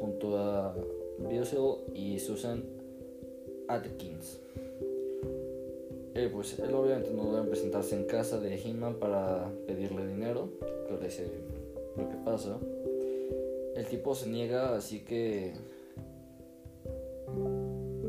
[0.00, 0.74] junto a
[1.18, 2.62] Biosel y Susan
[3.68, 4.40] Atkins.
[6.14, 10.48] Eh, pues él obviamente no debe presentarse en casa de Hinman para pedirle dinero,
[10.98, 11.22] que es
[11.96, 12.58] lo que pasa.
[13.76, 15.52] El tipo se niega, así que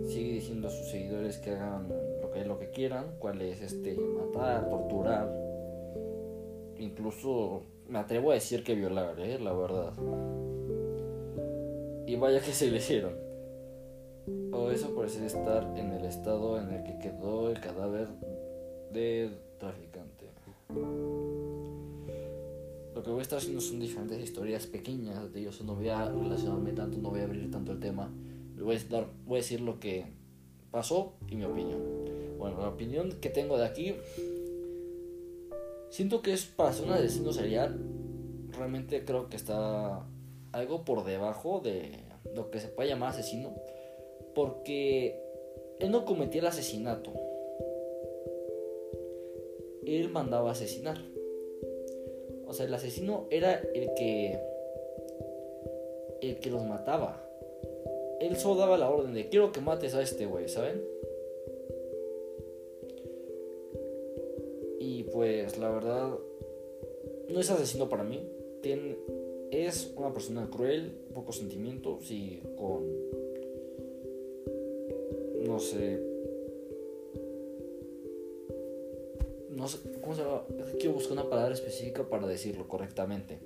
[0.07, 1.87] sigue diciendo a sus seguidores que hagan
[2.45, 5.31] lo que quieran, cuál es este, matar, torturar,
[6.77, 9.39] incluso me atrevo a decir que violar, ¿eh?
[9.39, 9.93] la verdad.
[12.07, 13.13] Y vaya que se le hicieron.
[14.53, 18.07] O eso parece estar en el estado en el que quedó el cadáver
[18.91, 20.29] del traficante.
[22.93, 25.61] Lo que voy a estar haciendo son diferentes historias pequeñas de ellos.
[25.63, 28.11] No voy a relacionarme tanto, no voy a abrir tanto el tema.
[28.57, 30.05] Voy a, voy a decir lo que
[30.69, 32.00] pasó y mi opinión.
[32.41, 33.93] Bueno, la opinión que tengo de aquí,
[35.91, 37.79] siento que es para ser un asesino serial,
[38.49, 40.07] realmente creo que está
[40.51, 41.99] algo por debajo de
[42.33, 43.53] lo que se puede llamar asesino,
[44.33, 45.21] porque
[45.79, 47.13] él no cometía el asesinato,
[49.85, 50.97] él mandaba asesinar.
[52.47, 54.39] O sea, el asesino era el que
[56.23, 57.23] el que los mataba.
[58.19, 60.90] Él solo daba la orden de quiero que mates a este güey, ¿saben?
[65.21, 66.17] Pues la verdad
[67.29, 68.27] no es asesino para mí.
[68.63, 68.97] Tiene,
[69.51, 72.83] es una persona cruel, poco sentimientos y con,
[75.45, 76.01] no sé,
[79.51, 80.41] no sé, ¿cómo se llama?
[80.79, 83.37] Quiero buscar una palabra específica para decirlo correctamente.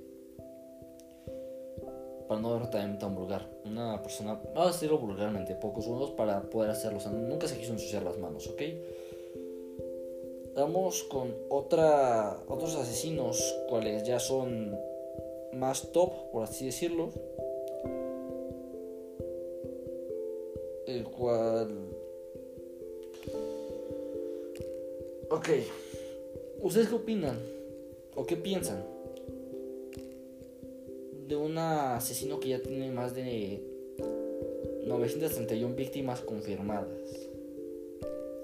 [2.30, 3.50] para no ver también tan vulgar.
[3.66, 7.00] Una persona, vamos a decirlo vulgarmente, pocos segundos para poder hacerlo.
[7.00, 8.62] O sea, nunca se quiso ensuciar las manos, ¿ok?
[10.56, 14.74] Vamos con otra, otros asesinos, cuales ya son
[15.52, 17.10] más top, por así decirlo.
[20.88, 21.90] El cual...
[25.30, 25.50] Ok.
[26.62, 27.38] ¿Ustedes qué opinan?
[28.16, 28.82] ¿O qué piensan?
[31.28, 33.62] De un asesino que ya tiene más de
[34.86, 37.28] 931 víctimas confirmadas.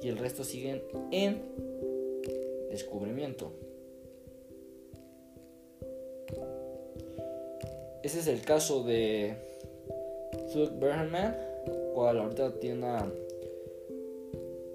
[0.01, 1.41] Y el resto siguen en
[2.71, 3.51] descubrimiento.
[8.03, 9.35] Ese es el caso de
[10.51, 11.37] Thug Bergman,
[11.93, 13.11] cual ahorita tiene una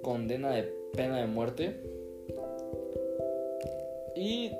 [0.02, 1.80] condena de pena de muerte.
[4.14, 4.52] Y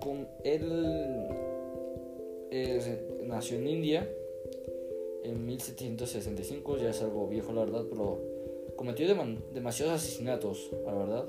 [0.00, 1.28] con él
[3.24, 4.08] nació en India
[5.24, 8.20] en 1765, ya es algo viejo la verdad, pero
[8.76, 9.06] cometió
[9.54, 11.26] demasiados asesinatos, la verdad.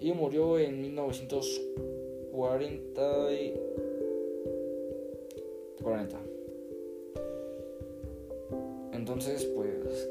[0.00, 3.54] Y murió en 1940 y
[5.82, 6.18] 40.
[8.92, 10.08] Entonces, pues,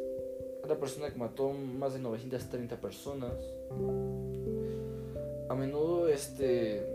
[0.68, 3.34] la persona que mató más de 930 personas.
[5.50, 6.86] A menudo, este,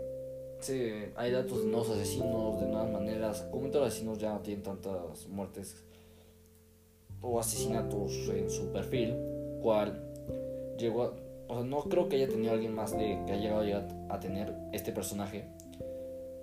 [1.15, 3.41] hay datos de nuevos asesinos, de nuevas maneras.
[3.51, 5.75] Como los asesinos ya no tienen tantas muertes
[7.21, 9.15] o asesinatos en su perfil,
[9.61, 10.01] cual
[10.77, 11.13] llegó a
[11.47, 14.53] o sea, no creo que haya tenido alguien más de, que haya llegado a tener
[14.73, 15.47] este personaje.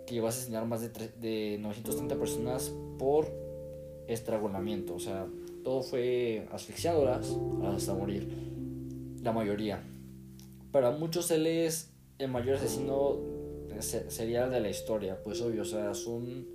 [0.06, 0.88] Que llegó a asesinar más de,
[1.20, 3.26] de 930 personas por
[4.08, 4.94] estrangulamiento.
[4.94, 5.26] O sea,
[5.64, 8.28] todo fue asfixiándolas hasta morir.
[9.22, 9.82] La mayoría.
[10.70, 13.18] Para muchos él es el mayor asesino
[13.80, 15.22] serial de la historia.
[15.22, 16.46] Pues obvio, o sea, son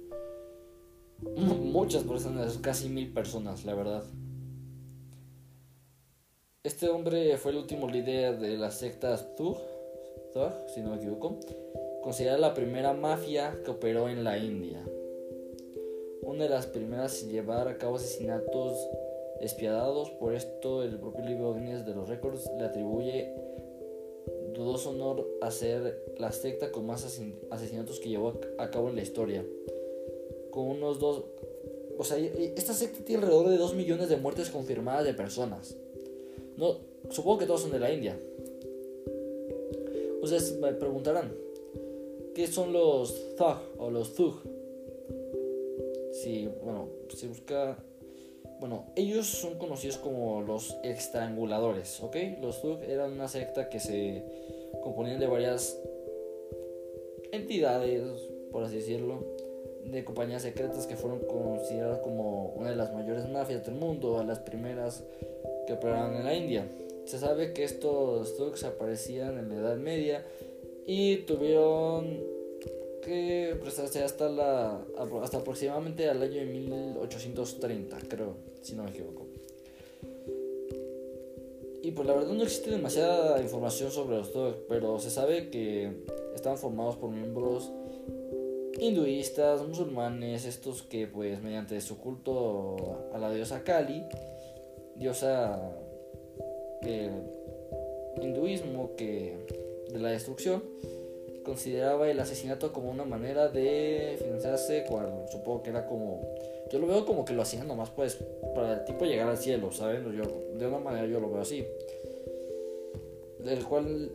[1.21, 4.03] muchas personas, casi mil personas, la verdad.
[6.67, 9.55] Este hombre fue el último líder de la secta Thug,
[10.67, 11.39] si no me equivoco,
[12.03, 14.85] considerada la primera mafia que operó en la India.
[16.23, 18.85] Una de las primeras en llevar a cabo asesinatos
[19.39, 23.33] despiadados, por esto el propio libro Guinness de los récords le atribuye
[24.53, 27.05] dudoso honor a ser la secta con más
[27.49, 29.45] asesinatos que llevó a cabo en la historia.
[30.51, 31.23] Con unos dos...
[31.97, 35.77] O sea, esta secta tiene alrededor de 2 millones de muertes confirmadas de personas.
[36.57, 36.77] No,
[37.09, 38.19] supongo que todos son de la India.
[40.21, 41.31] Ustedes me preguntarán,
[42.33, 44.41] ¿qué son los Thug o los Thug?
[46.11, 47.77] Si, bueno, se busca...
[48.59, 52.15] Bueno, ellos son conocidos como los estranguladores, ¿ok?
[52.41, 54.23] Los Thug eran una secta que se
[54.81, 55.79] componían de varias
[57.31, 58.01] entidades,
[58.51, 59.23] por así decirlo,
[59.85, 64.39] de compañías secretas que fueron consideradas como una de las mayores mafias del mundo, las
[64.39, 65.03] primeras
[65.67, 66.67] que operaban en la India.
[67.05, 70.25] Se sabe que estos thugs aparecían en la Edad Media
[70.85, 72.19] y tuvieron
[73.03, 74.81] que prestarse hasta la
[75.21, 79.27] hasta aproximadamente al año de 1830, creo, si no me equivoco.
[81.83, 86.03] Y pues la verdad no existe demasiada información sobre los thugs, pero se sabe que
[86.35, 87.71] estaban formados por miembros
[88.79, 94.03] hinduistas, musulmanes, estos que pues mediante su culto a la diosa Kali
[94.97, 95.59] diosa
[96.81, 97.11] del
[98.21, 99.37] hinduismo que
[99.91, 100.63] de la destrucción
[101.43, 106.21] consideraba el asesinato como una manera de financiarse cuando supongo que era como
[106.71, 108.17] yo lo veo como que lo hacían nomás pues
[108.53, 110.23] para el tipo llegar al cielo saben yo
[110.57, 111.65] de una manera yo lo veo así.
[113.39, 114.11] Del cual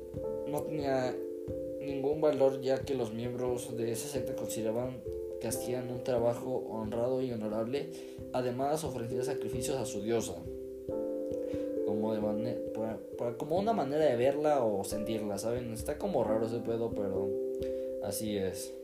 [0.49, 1.17] no tenía
[1.81, 5.03] ningún valor ya que los miembros de esa secta consideraban
[5.41, 7.91] que hacían un trabajo honrado y honorable
[8.33, 10.35] además ofrecían sacrificios a su diosa
[11.93, 15.73] como de como una manera de verla o sentirla, ¿saben?
[15.73, 17.29] Está como raro ese pedo, pero
[18.03, 18.75] así es.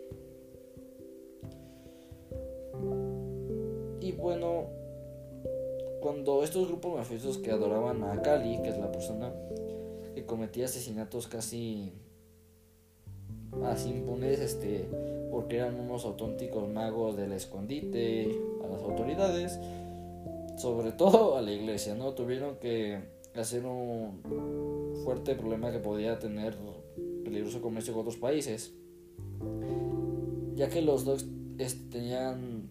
[4.01, 4.67] Y bueno,
[6.01, 9.33] cuando estos grupos mafiosos que adoraban a Kali, que es la persona
[10.15, 11.93] que cometía asesinatos casi
[13.65, 14.89] así impunes, este,
[15.31, 18.31] porque eran unos auténticos magos del escondite
[18.65, 19.59] a las autoridades,
[20.59, 22.13] sobre todo a la iglesia, ¿no?
[22.15, 22.99] Tuvieron que
[23.35, 24.21] hacer un
[25.05, 26.57] fuerte problema que podía tener
[27.25, 28.75] peligroso comercio con otros países,
[30.55, 31.27] ya que los dos
[31.91, 32.69] tenían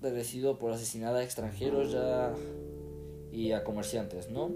[0.00, 2.34] padecido por asesinar a extranjeros ya
[3.30, 4.50] y a comerciantes, ¿no?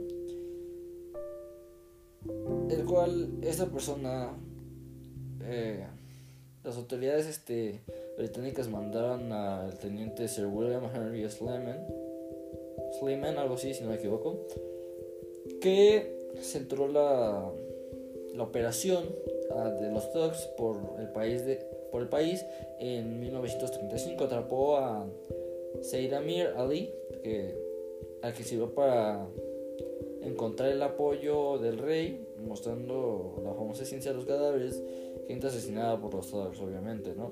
[2.69, 4.31] El cual esta persona,
[5.43, 5.87] eh,
[6.65, 7.83] las autoridades este,
[8.19, 11.87] británicas mandaron al teniente Sir William Henry Sleman,
[12.99, 14.47] Sleman, algo así, si no me equivoco,
[15.61, 17.51] que centró la,
[18.35, 19.05] la operación
[19.55, 21.57] ah, de los thugs por el país de
[21.91, 22.45] por el país
[22.79, 25.07] en 1935 atrapó a
[25.83, 26.93] Said Amir Ali
[28.23, 29.27] al que sirvió para
[30.23, 34.83] encontrar el apoyo del rey mostrando la famosa ciencia de los cadáveres
[35.29, 37.31] gente asesinada por los thugs obviamente no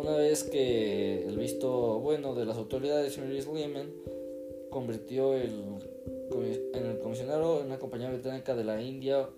[0.00, 3.92] una vez que el visto bueno de las autoridades Henry Lehman
[4.70, 5.52] convirtió el,
[6.72, 9.28] en el comisionado en una compañía británica de la India,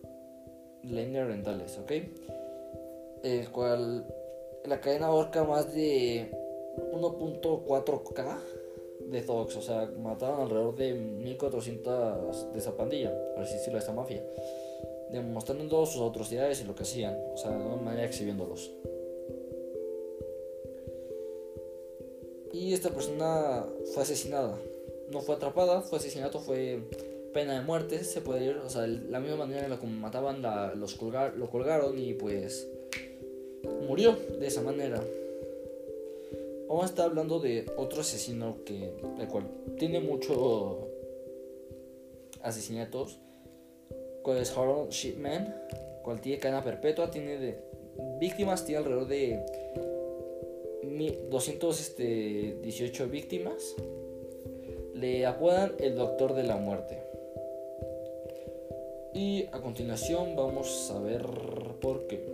[0.84, 1.92] la India Orientales, ¿ok?
[3.24, 4.06] El cual
[4.64, 6.30] la cadena abarca más de
[6.92, 8.38] 1.4k
[9.10, 13.80] de thugs, o sea, mataron alrededor de 1400 de esa pandilla, por así decirlo, de
[13.80, 14.22] esta mafia,
[15.10, 18.70] demostrando sus atrocidades y lo que hacían, o sea, de una manera exhibiéndolos.
[22.52, 24.58] Y esta persona fue asesinada.
[25.10, 26.80] No fue atrapada, fue asesinato, fue
[27.32, 28.04] pena de muerte.
[28.04, 31.34] Se puede ir, o sea, la misma manera en la que mataban, la, los colgar,
[31.36, 32.68] lo colgaron y pues
[33.86, 35.02] murió de esa manera.
[36.68, 39.44] Vamos a estar hablando de otro asesino que, el cual
[39.78, 40.88] tiene mucho
[42.42, 43.18] asesinatos,
[44.22, 45.54] cual es Harold Shipman,
[46.02, 47.58] cual tiene cadena perpetua, tiene de
[48.18, 49.44] víctimas, tiene alrededor de
[50.98, 53.76] 218 este, víctimas.
[54.94, 56.98] Le apodan el Doctor de la Muerte.
[59.14, 61.26] Y a continuación vamos a ver
[61.80, 62.24] por qué.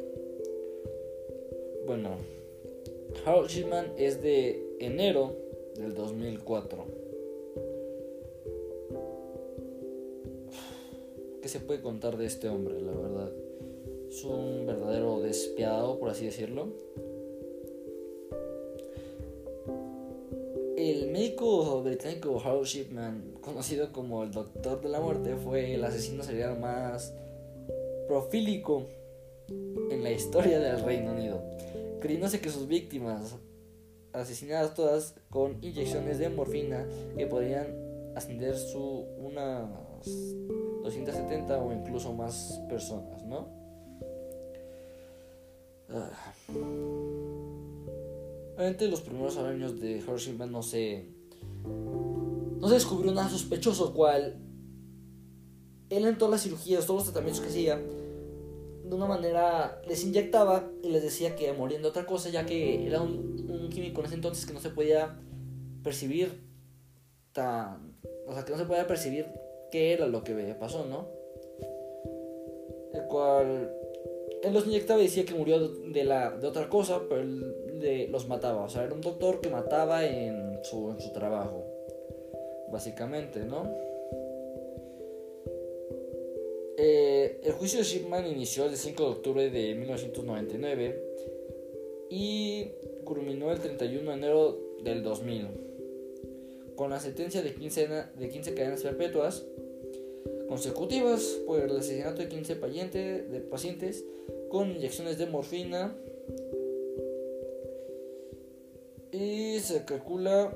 [1.87, 2.17] Bueno,
[3.25, 5.35] Harold Shipman es de enero
[5.77, 6.85] del 2004.
[11.43, 13.33] ¿Qué se puede contar de este hombre, la verdad?
[14.09, 16.69] Es un verdadero despiadado, por así decirlo.
[20.89, 26.23] El médico británico Harold Shipman, conocido como el Doctor de la Muerte, fue el asesino
[26.23, 27.13] serial más
[28.07, 28.87] profílico
[29.91, 31.43] en la historia del Reino Unido,
[32.01, 33.37] creyéndose que sus víctimas,
[34.15, 36.87] asesinadas todas con inyecciones de morfina
[37.19, 37.67] que podrían
[38.17, 39.69] ascender su unas
[40.85, 43.47] 270 o incluso más personas, ¿no?
[45.91, 46.33] Ah.
[48.59, 51.07] Obviamente los primeros años de Hersheyman no se,
[51.65, 54.37] no se descubrió nada sospechoso, cual
[55.91, 60.73] él en todas las cirugías, todos los tratamientos que hacía, de una manera les inyectaba
[60.83, 64.17] y les decía que morían de otra cosa, ya que era un, químico en ese
[64.17, 65.21] entonces que no se podía
[65.85, 66.43] percibir
[67.33, 67.97] tan...
[68.27, 69.27] O sea, que no se podía percibir
[69.71, 71.07] qué era lo que pasó, ¿no?
[72.93, 73.73] El cual
[74.43, 77.68] él los inyectaba y decía que murió de, la, de otra cosa, pero él
[78.11, 78.65] los mataba.
[78.65, 81.65] O sea, era un doctor que mataba en su, trabajo.
[82.71, 83.71] Básicamente, ¿no?
[86.77, 91.05] Eh, el juicio de Shipman inició el 5 de octubre de 1999
[92.11, 92.71] y
[93.05, 95.69] culminó el 31 de enero del 2000
[96.79, 99.45] con la sentencia de 15, de 15 cadenas perpetuas
[100.49, 104.05] consecutivas por el asesinato de 15 pacientes, de pacientes
[104.49, 105.95] con inyecciones de morfina
[109.13, 110.53] y se calcula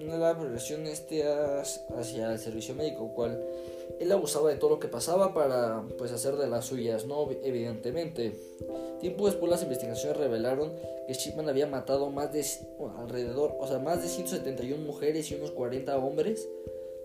[0.00, 3.42] la progresión este hacia el servicio médico, cual
[4.00, 8.34] él abusaba de todo lo que pasaba para pues hacer de las suyas, no evidentemente.
[9.00, 10.72] Tiempo después las investigaciones revelaron
[11.06, 12.44] que Shipman había matado más de
[12.98, 16.48] alrededor, o sea, más de 171 mujeres y unos 40 hombres,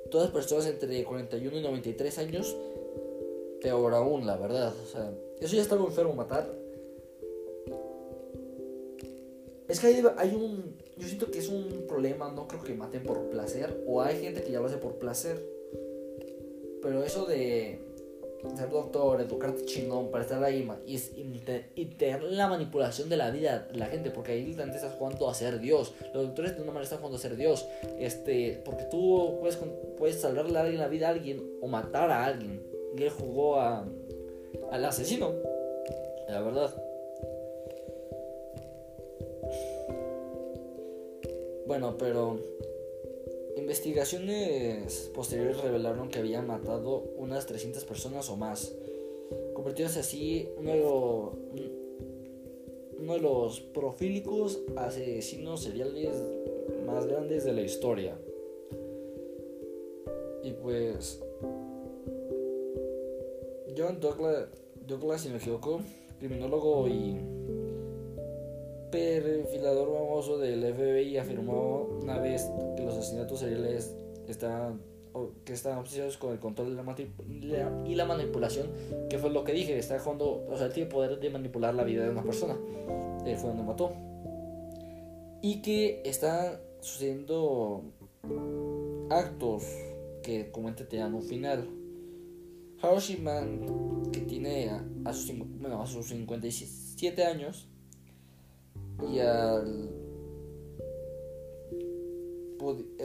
[0.09, 2.55] todas personas entre 41 y 93 años.
[3.61, 6.49] Peor aún, la verdad, o sea, eso ya estaba enfermo matar
[9.69, 10.75] Es que hay, un.
[10.97, 13.83] Yo siento que es un problema, no creo que maten por placer.
[13.85, 15.39] O hay gente que ya lo hace por placer.
[16.81, 17.79] Pero eso de
[18.55, 20.95] ser doctor, educarte chingón para estar ahí y,
[21.75, 25.29] y, tener la manipulación de la vida de la gente, porque ahí literalmente estás jugando
[25.29, 25.93] a ser Dios.
[26.13, 27.67] Los doctores de una manera están jugando a ser Dios.
[27.99, 29.59] Este, porque tú puedes,
[29.97, 32.63] puedes salvarle a alguien la vida a alguien o matar a alguien.
[32.97, 33.85] Y él jugó a,
[34.71, 35.33] al asesino.
[36.27, 36.88] La verdad.
[41.69, 42.39] Bueno, pero
[43.55, 48.73] investigaciones posteriores revelaron que había matado unas 300 personas o más,
[49.53, 51.33] convirtiéndose así uno de, los,
[52.99, 56.09] uno de los profílicos asesinos seriales
[56.87, 58.17] más grandes de la historia.
[60.41, 61.21] Y pues
[63.77, 64.47] John Douglas,
[64.87, 65.81] Douglas, si me equivoco,
[66.17, 67.38] criminólogo y
[68.91, 73.95] perfilador famoso del FBI, afirmó una vez que los asesinatos seriales
[74.27, 74.81] estaban
[75.43, 76.69] que estaban obsesionados con el control
[77.85, 78.67] y la manipulación,
[79.09, 82.03] que fue lo que dije, está jugando, o sea, tiene poder de manipular la vida
[82.03, 82.57] de una persona.
[83.25, 83.91] Él fue donde mató.
[85.41, 87.83] Y que están sucediendo
[89.09, 89.63] actos
[90.21, 91.67] que como te dan un final.
[92.81, 94.69] Harushiman, que tiene
[95.05, 97.68] a, sus, bueno, a sus 57 años,
[99.07, 99.89] y al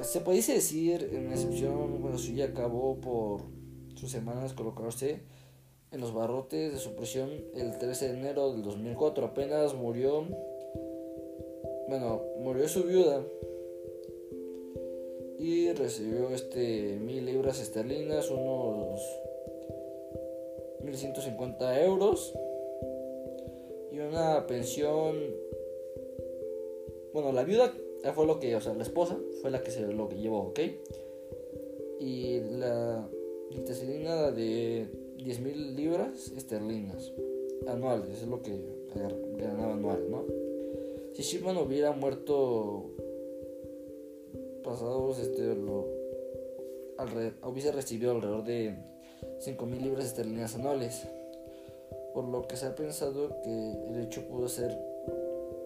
[0.02, 3.42] se pudiese decir en excepción cuando suya acabó por
[3.94, 5.20] sus semanas colocarse
[5.92, 10.24] en los barrotes de su prisión el 13 de enero del 2004 apenas murió
[11.88, 13.22] bueno murió su viuda
[15.38, 19.00] y recibió este mil libras esterlinas unos
[20.82, 22.34] 1150 euros
[23.92, 25.16] y una pensión
[27.14, 27.72] bueno la viuda
[28.12, 30.60] fue lo que, o sea, la esposa fue la que se lo que llevó, ¿ok?
[32.00, 33.08] Y la
[33.50, 37.12] dictacelina de 10 mil libras esterlinas
[37.66, 38.60] anuales, es lo que
[39.38, 40.24] ganaba anual, ¿no?
[41.14, 42.90] Si Shipman hubiera muerto
[44.62, 45.86] pasados, este, lo,
[47.44, 48.74] hubiese recibido alrededor de
[49.38, 51.06] 5 mil libras esterlinas anuales,
[52.12, 54.76] por lo que se ha pensado que el hecho pudo ser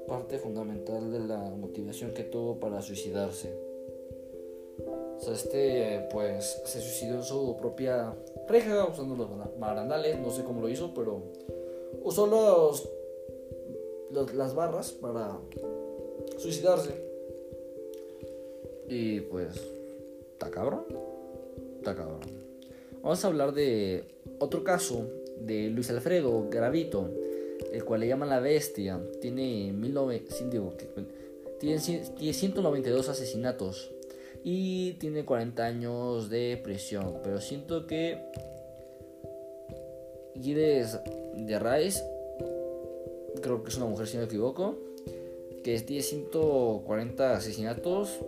[0.09, 3.54] parte fundamental de la motivación que tuvo para suicidarse.
[5.16, 8.14] O sea, este pues se suicidó en su propia
[8.48, 9.28] reja usando los
[9.59, 11.22] barandales, no sé cómo lo hizo, pero
[12.02, 12.88] usó los,
[14.34, 15.38] las barras para
[16.38, 17.06] suicidarse.
[18.88, 19.54] Y pues,
[20.32, 20.84] está cabrón,
[21.78, 22.20] está cabrón.
[23.02, 24.04] Vamos a hablar de
[24.38, 25.06] otro caso
[25.40, 27.11] de Luis Alfredo Gravito
[27.73, 30.23] el cual le llaman la bestia, tiene, 19,
[31.59, 33.91] tiene 192 asesinatos
[34.45, 37.21] y tiene 40 años de prisión.
[37.23, 38.19] Pero siento que
[40.41, 40.99] Gires
[41.35, 42.03] de Rice,
[43.43, 44.77] creo que es una mujer si no me equivoco,
[45.64, 48.19] que tiene 140 asesinatos,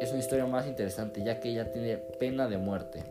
[0.00, 3.02] es una historia más interesante ya que ella tiene pena de muerte.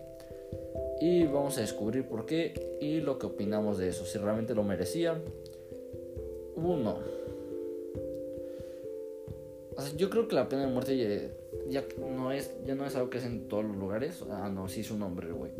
[0.99, 4.63] Y vamos a descubrir por qué y lo que opinamos de eso, si realmente lo
[4.63, 5.21] merecía
[6.57, 6.97] uno.
[9.95, 11.31] yo creo que la pena de muerte
[11.69, 14.23] ya, no es, ya no es algo que es en todos los lugares.
[14.29, 15.51] Ah, no, sí es un nombre, güey.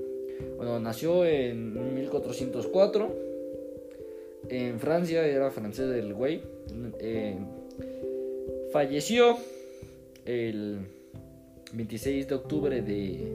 [0.58, 3.28] Bueno, nació en 1404.
[4.50, 6.42] En Francia, era francés del güey.
[7.00, 7.38] Eh,
[8.72, 9.38] falleció
[10.26, 10.80] el
[11.74, 13.32] 26 de octubre de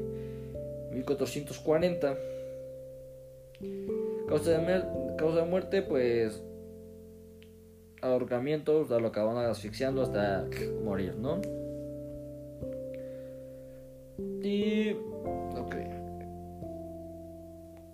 [0.92, 2.18] 1440.
[4.28, 4.84] Causa de,
[5.16, 6.42] causa de muerte, pues
[8.02, 10.46] ahorcamiento, lo acaban asfixiando hasta
[10.84, 11.40] morir, ¿no?
[14.42, 14.92] Y...
[15.56, 15.76] Ok.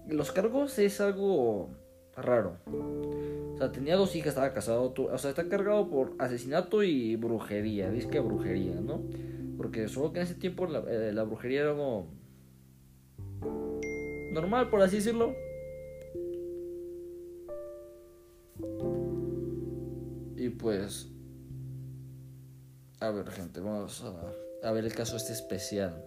[0.08, 1.68] Los cargos es algo
[2.16, 2.56] raro.
[2.66, 4.94] O sea, tenía dos hijas, estaba casado.
[4.96, 7.90] O sea, está cargado por asesinato y brujería.
[7.90, 9.02] Dice que brujería, ¿no?
[9.56, 12.06] Porque solo que en ese tiempo la, eh, la brujería era algo
[14.32, 15.34] normal, por así decirlo.
[20.50, 21.08] Pues...
[23.00, 24.04] A ver, gente, vamos
[24.62, 26.04] a, ver el caso este especial.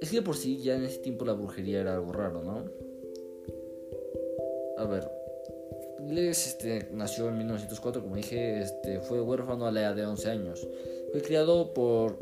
[0.00, 2.64] Es que por sí ya en ese tiempo la brujería era algo raro, ¿no?
[4.78, 5.08] A ver,
[6.06, 10.30] Giles este, nació en 1904, como dije, este, fue huérfano a la edad de 11
[10.30, 10.66] años.
[11.12, 12.18] Fue criado por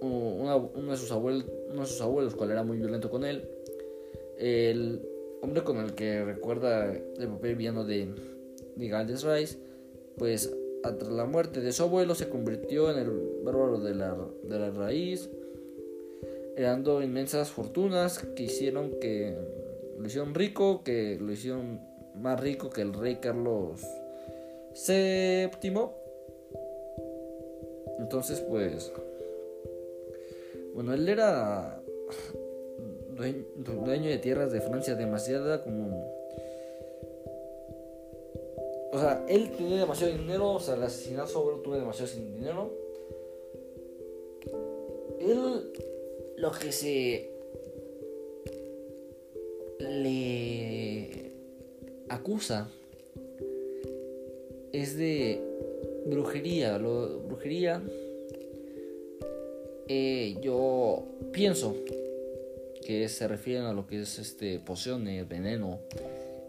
[0.00, 3.48] uno, de sus abuelos, uno de sus abuelos, cual era muy violento con él.
[4.36, 5.00] El,
[5.44, 8.08] hombre con el que recuerda el papel villano de,
[8.76, 9.58] de Rice,
[10.16, 10.50] pues
[10.82, 13.10] tras la muerte de su abuelo se convirtió en el
[13.44, 15.30] bárbaro de la, de la raíz,
[16.56, 19.36] heredando inmensas fortunas que hicieron que
[19.98, 21.80] lo hicieron rico, que lo hicieron
[22.16, 23.82] más rico que el rey Carlos
[24.86, 25.88] VII.
[27.98, 28.92] Entonces, pues,
[30.74, 31.82] bueno, él era
[33.14, 36.12] dueño, de tierras de Francia demasiada como...
[38.92, 42.70] O sea, él tenía demasiado dinero, o sea, el asesinato sobre tuvo demasiado dinero.
[45.20, 45.72] Él
[46.36, 47.30] lo que se
[49.80, 51.32] le
[52.08, 52.68] acusa
[54.72, 55.40] es de
[56.06, 57.82] brujería, lo, brujería
[59.88, 61.74] eh, yo pienso
[62.84, 65.80] que se refieren a lo que es este pociones, veneno,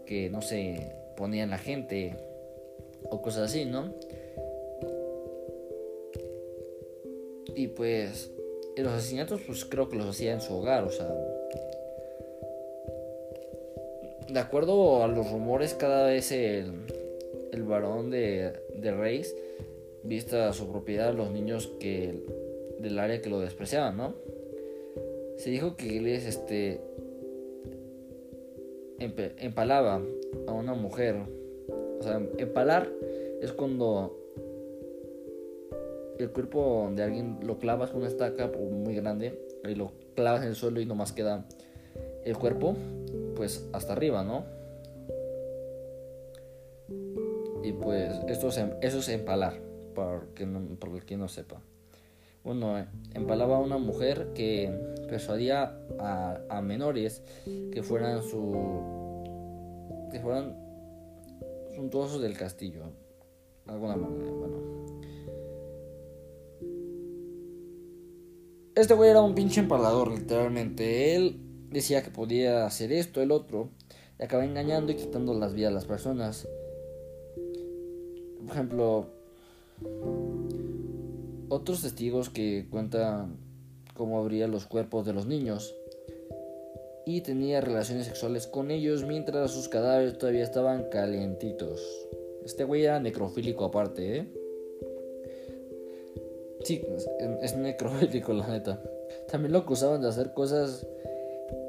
[0.06, 2.16] que no se ponían la gente
[3.10, 3.94] o cosas así, ¿no?
[7.54, 8.30] Y pues
[8.76, 11.08] los asesinatos pues creo que los hacía en su hogar, o sea,
[14.28, 16.72] de acuerdo a los rumores cada vez el,
[17.52, 19.34] el varón de, de Reis
[20.02, 22.22] vista su propiedad los niños que
[22.78, 24.14] del área que lo despreciaban, ¿no?
[25.46, 26.80] Se dijo que él este
[28.98, 30.02] empalaba
[30.48, 31.14] a una mujer.
[32.00, 32.90] O sea, empalar
[33.40, 34.18] es cuando
[36.18, 40.48] el cuerpo de alguien lo clavas con una estaca muy grande y lo clavas en
[40.48, 41.46] el suelo y nomás queda
[42.24, 42.74] el cuerpo
[43.36, 44.44] pues hasta arriba, ¿no?
[47.62, 49.60] Y pues esto es, eso es empalar,
[49.94, 51.62] para que no, por el que no sepa.
[52.46, 52.76] Bueno,
[53.12, 54.72] empalaba a una mujer que
[55.08, 58.52] persuadía a, menores que fueran su
[60.12, 60.56] que fueran
[61.74, 62.84] suntuosos del castillo,
[63.66, 64.58] alguna manera, bueno.
[68.76, 71.16] Este güey era un pinche empalador, literalmente.
[71.16, 71.40] Él
[71.70, 73.70] decía que podía hacer esto, el otro,
[74.20, 76.46] y acaba engañando y quitando las vidas a las personas.
[78.38, 79.06] Por ejemplo,
[81.48, 83.36] otros testigos que cuentan
[83.94, 85.74] cómo abría los cuerpos de los niños
[87.04, 91.80] y tenía relaciones sexuales con ellos mientras sus cadáveres todavía estaban calientitos.
[92.44, 94.32] Este güey era necrofílico aparte, ¿eh?
[96.64, 96.82] Sí,
[97.42, 98.82] es necrofílico la neta.
[99.30, 100.86] También lo acusaban de hacer cosas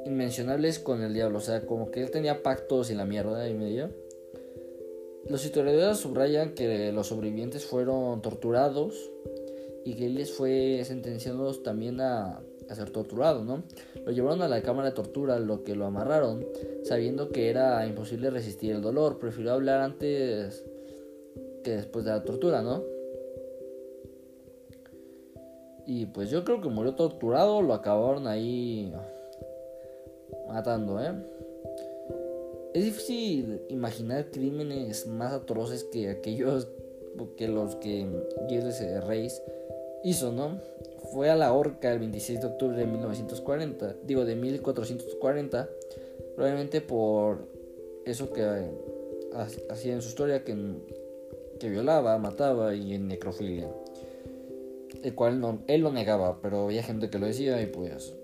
[0.04, 3.54] inmencionables con el diablo, o sea, como que él tenía pactos y la mierda y
[3.54, 3.90] media.
[5.28, 9.10] Los historiadores subrayan que los sobrevivientes fueron torturados
[9.94, 13.62] les fue sentenciado también a, a, ser torturado, ¿no?
[14.04, 16.46] Lo llevaron a la cámara de tortura, lo que lo amarraron,
[16.82, 19.18] sabiendo que era imposible resistir el dolor.
[19.18, 20.64] Prefirió hablar antes
[21.64, 22.82] que después de la tortura, ¿no?
[25.86, 28.92] Y pues yo creo que murió torturado, lo acabaron ahí
[30.46, 31.14] matando, ¿eh?
[32.74, 36.68] Es difícil imaginar crímenes más atroces que aquellos
[37.36, 38.06] que los que
[38.48, 39.42] Gilles Reis
[40.04, 40.60] hizo, ¿no?
[41.12, 45.68] Fue a la horca el 26 de octubre de 1940, digo de 1440,
[46.34, 47.48] probablemente por
[48.04, 48.44] eso que
[49.70, 50.56] hacía en su historia que,
[51.58, 53.68] que violaba, mataba y en necrofilia.
[55.02, 58.14] El cual no, él lo negaba, pero había gente que lo decía y pues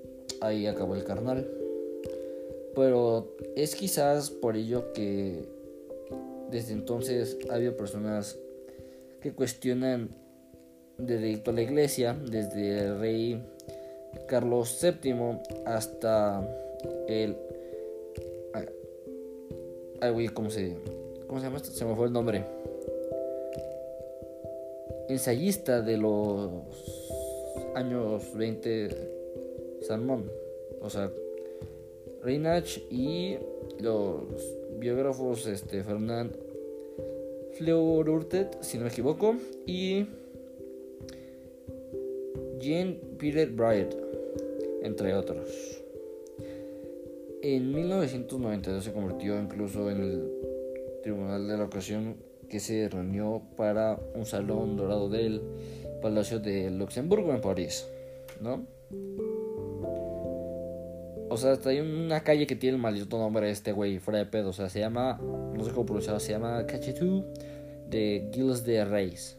[0.41, 1.49] ahí acabó el carnal.
[2.75, 5.45] Pero es quizás por ello que
[6.51, 8.39] desde entonces ha habido personas
[9.21, 10.11] que cuestionan
[10.99, 13.43] de dedicto a la iglesia, desde el rey
[14.27, 16.47] Carlos VII hasta
[17.09, 17.37] el...
[20.01, 20.77] Ay, ¿cómo se,
[21.27, 21.71] ¿cómo se llama esto?
[21.71, 22.45] Se me fue el nombre.
[25.09, 26.51] Ensayista de los
[27.75, 28.89] años 20,
[29.83, 30.31] Salmón.
[30.81, 31.11] O sea,
[32.23, 33.37] Reinach y
[33.81, 34.25] los
[34.79, 36.37] biógrafos este, Fernand
[37.53, 39.37] Fleururtet, si no me equivoco,
[39.67, 40.07] y
[42.65, 43.95] Jean Peter Bryant,
[44.83, 45.83] entre otros.
[47.43, 50.31] En 1992 se convirtió incluso en el
[51.03, 52.17] tribunal de la ocasión
[52.49, 55.43] que se reunió para un salón dorado del
[56.01, 57.87] Palacio de Luxemburgo en París,
[58.41, 58.67] ¿no?
[61.29, 64.21] O sea, hasta hay una calle que tiene el maldito nombre de este güey, fuera
[64.21, 64.51] de pedo.
[64.51, 67.27] O sea, se llama, no sé cómo pronunciarlo, se llama Cachetou
[67.91, 69.37] de Gilles de Reis.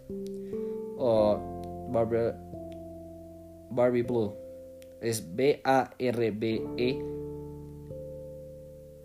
[0.98, 1.40] O
[1.90, 2.34] Barbie,
[3.76, 4.34] Barbie Blue.
[5.02, 7.16] Es B-A-R-B-E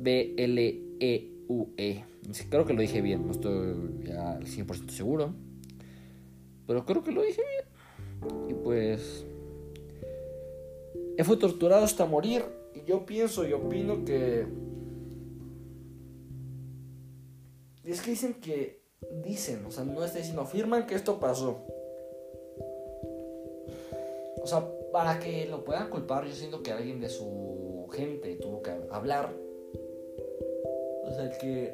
[0.00, 1.74] B-L-E-U-E.
[1.76, 2.04] -E.
[2.48, 5.34] Creo que lo dije bien, no estoy ya al 100% seguro.
[6.66, 8.48] Pero creo que lo dije bien.
[8.48, 9.26] Y pues...
[11.16, 12.44] Él fue torturado hasta morir
[12.74, 14.46] y yo pienso y opino que...
[17.84, 18.80] Es que dicen que...
[19.24, 21.64] Dicen, o sea, no está diciendo, afirman que esto pasó.
[24.50, 28.60] O sea, para que lo puedan culpar, yo siento que alguien de su gente tuvo
[28.62, 29.32] que hablar.
[31.04, 31.72] O sea, que,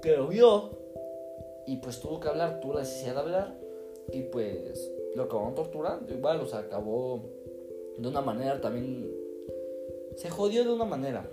[0.00, 0.70] que lo vio.
[1.66, 3.58] Y pues tuvo que hablar, tuvo la necesidad de hablar.
[4.12, 6.14] Y pues lo acabaron torturando.
[6.14, 7.20] Igual, o sea, acabó
[7.98, 9.12] de una manera también
[10.14, 11.28] se jodió de una manera.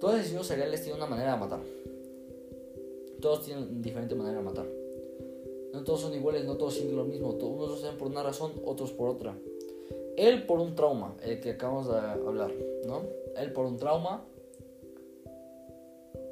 [0.00, 1.60] Todos los asesinos seriales tienen una manera de matar.
[3.20, 4.66] Todos tienen diferente manera de matar.
[5.74, 7.30] No todos son iguales, no todos sienten lo mismo.
[7.30, 9.36] Unos lo hacen por una razón, otros por otra.
[10.16, 12.52] Él por un trauma, el que acabamos de hablar,
[12.86, 13.02] ¿no?
[13.36, 14.24] Él por un trauma.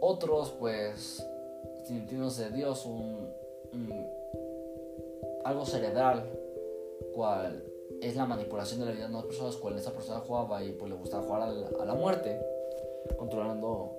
[0.01, 1.27] Otros, pues,
[1.83, 3.33] sintiéndose Dios, un,
[5.45, 6.25] algo cerebral,
[7.13, 7.65] cual
[8.01, 10.89] es la manipulación de la vida de las personas, cual esa persona jugaba y pues
[10.89, 12.41] le gustaba jugar a la muerte,
[13.17, 13.91] controlando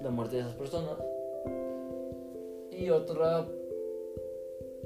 [0.00, 0.96] la muerte de esas personas.
[2.70, 3.46] Y otra,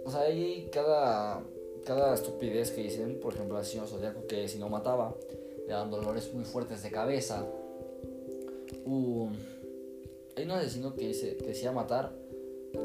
[0.05, 1.43] o sea, hay cada,
[1.85, 5.15] cada estupidez que dicen, por ejemplo, el señor Zodíaco que si no mataba,
[5.67, 7.47] le dan dolores muy fuertes de cabeza.
[10.37, 12.13] Hay un asesino que, dice, decía matar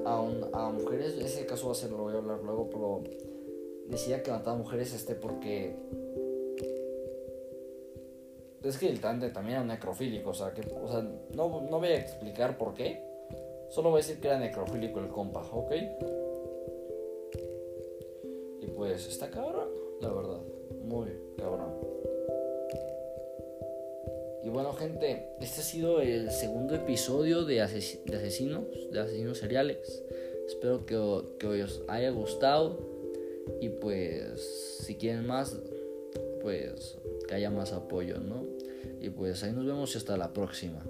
[0.05, 0.17] a,
[0.53, 3.03] a mujeres, ese caso va a ser, lo voy a hablar luego, pero
[3.87, 5.75] decía que mataba a mujeres este porque
[8.63, 11.01] es que el Tante también era necrofílico, o sea, que, o sea
[11.33, 13.01] no, no voy a explicar por qué,
[13.69, 15.71] solo voy a decir que era necrofílico el compa, ¿ok?
[18.77, 19.69] Pues está cabrón,
[19.99, 20.39] la verdad,
[20.83, 21.73] muy cabrón.
[24.43, 30.03] Y bueno, gente, este ha sido el segundo episodio de, de asesinos, de asesinos seriales.
[30.45, 30.95] Espero que,
[31.39, 32.77] que os haya gustado.
[33.59, 35.59] Y pues, si quieren más,
[36.41, 38.45] pues que haya más apoyo, ¿no?
[39.01, 40.85] Y pues ahí nos vemos y hasta la próxima.